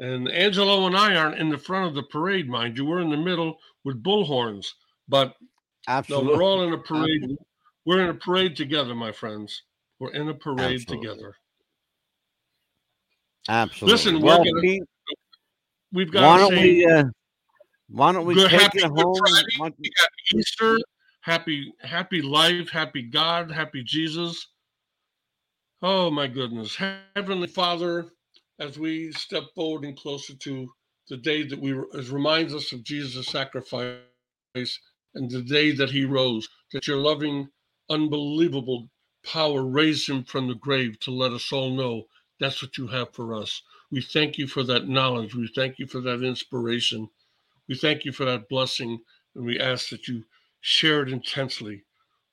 [0.00, 2.84] And Angelo and I aren't in the front of the parade, mind you.
[2.84, 4.66] We're in the middle with bullhorns.
[5.08, 5.36] But
[5.86, 6.32] Absolutely.
[6.32, 7.22] No, we're all in a parade.
[7.22, 7.46] Absolutely.
[7.84, 9.62] We're in a parade together, my friends.
[9.98, 11.08] We're in a parade Absolutely.
[11.08, 11.34] together.
[13.48, 13.92] Absolutely.
[13.92, 14.78] Listen, well, we're gonna,
[15.92, 17.04] we've got why don't say, we uh,
[17.90, 19.14] why don't we good, take it home?
[19.18, 20.78] Friday, we got Easter.
[21.20, 22.68] Happy happy life.
[22.70, 23.50] Happy god.
[23.50, 24.48] Happy jesus.
[25.82, 26.76] Oh my goodness.
[27.14, 28.06] Heavenly father
[28.58, 30.68] as we step forward and closer to
[31.08, 33.98] the day that we as reminds us of jesus sacrifice
[34.54, 37.48] and the day that he rose that your loving
[37.90, 38.88] unbelievable
[39.24, 42.04] power raised him from the grave to let us all know
[42.40, 43.62] that's what you have for us
[43.92, 47.08] we thank you for that knowledge we thank you for that inspiration
[47.68, 48.98] we thank you for that blessing
[49.34, 50.24] and we ask that you
[50.60, 51.84] share it intensely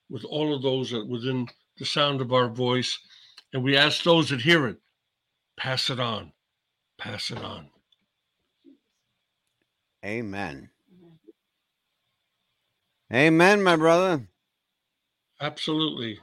[0.10, 1.48] with all of those that within
[1.78, 3.00] the sound of our voice.
[3.54, 4.78] And we ask those that hear it,
[5.58, 6.34] pass it on.
[6.98, 7.70] Pass it on.
[10.06, 10.70] Amen.
[13.12, 14.28] Amen, my brother.
[15.42, 16.20] Absolutely.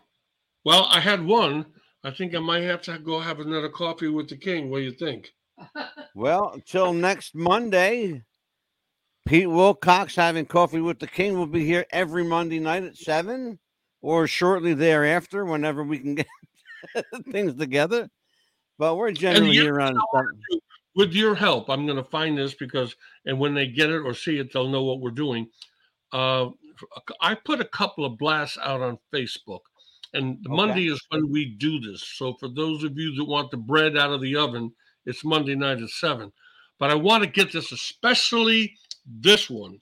[0.64, 1.66] Well, I had one.
[2.07, 4.71] I think I might have to go have another coffee with the king.
[4.71, 5.33] What do you think?
[6.15, 8.23] Well, until next Monday,
[9.27, 13.59] Pete Willcox having coffee with the King will be here every Monday night at seven,
[14.01, 16.27] or shortly thereafter, whenever we can get
[17.31, 18.09] things together.
[18.79, 19.95] But we're generally here on
[20.95, 21.69] with your help.
[21.69, 22.97] I'm going to find this because,
[23.27, 25.51] and when they get it or see it, they'll know what we're doing.
[26.13, 26.49] Uh,
[27.21, 29.61] I put a couple of blasts out on Facebook,
[30.17, 30.57] and okay.
[30.57, 32.03] Monday is when we do this.
[32.17, 34.73] So for those of you that want the bread out of the oven,
[35.05, 36.33] it's Monday night at seven.
[36.79, 38.75] But I want to get this, especially
[39.07, 39.79] this one.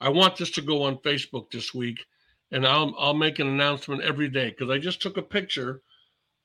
[0.00, 2.04] I want this to go on Facebook this week,
[2.50, 5.82] and I'll I'll make an announcement every day because I just took a picture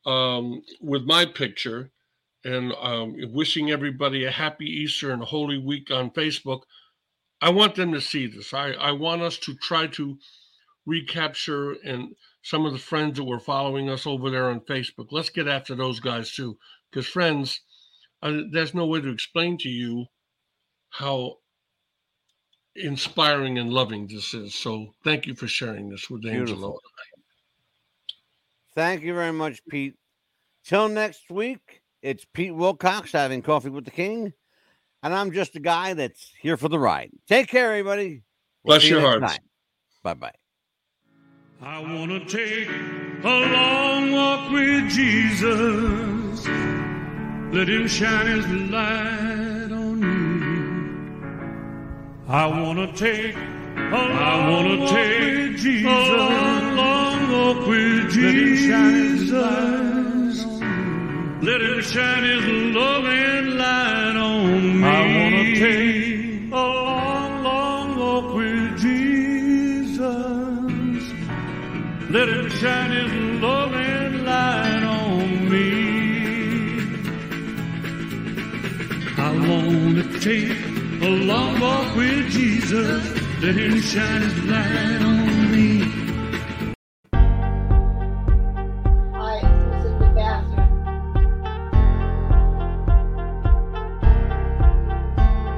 [0.06, 1.92] um, with my picture
[2.44, 6.62] and um, wishing everybody a happy Easter and a Holy Week on Facebook.
[7.42, 8.54] I want them to see this.
[8.54, 10.18] I, I want us to try to
[10.86, 12.16] recapture and
[12.48, 15.08] some of the friends that were following us over there on Facebook.
[15.12, 16.58] Let's get after those guys too,
[16.90, 17.60] because friends,
[18.24, 20.06] uh, there's no way to explain to you
[20.90, 21.36] how
[22.74, 24.56] inspiring and loving this is.
[24.56, 26.54] So thank you for sharing this with Beautiful.
[26.54, 26.80] Angelo.
[28.76, 29.96] Thank you very much, Pete.
[30.64, 34.32] Till next week, it's Pete Willcox having coffee with the King,
[35.04, 37.12] and I'm just a guy that's here for the ride.
[37.28, 38.24] Take care, everybody.
[38.64, 39.38] We'll Bless your hearts.
[40.02, 40.32] Bye bye.
[41.60, 46.46] I want to take a long walk with Jesus.
[47.52, 51.18] Let him shine his light on me.
[52.28, 55.92] I want to take a long I want to take Jesus.
[55.92, 59.32] A long, long walk with Jesus.
[61.42, 64.88] Let him shine his loving light on me.
[64.88, 65.87] I want to take
[72.18, 75.70] Let him shine his loving light on me.
[79.20, 80.58] I want to take
[81.04, 83.04] a long walk with Jesus.
[83.44, 85.37] Let him shine his light on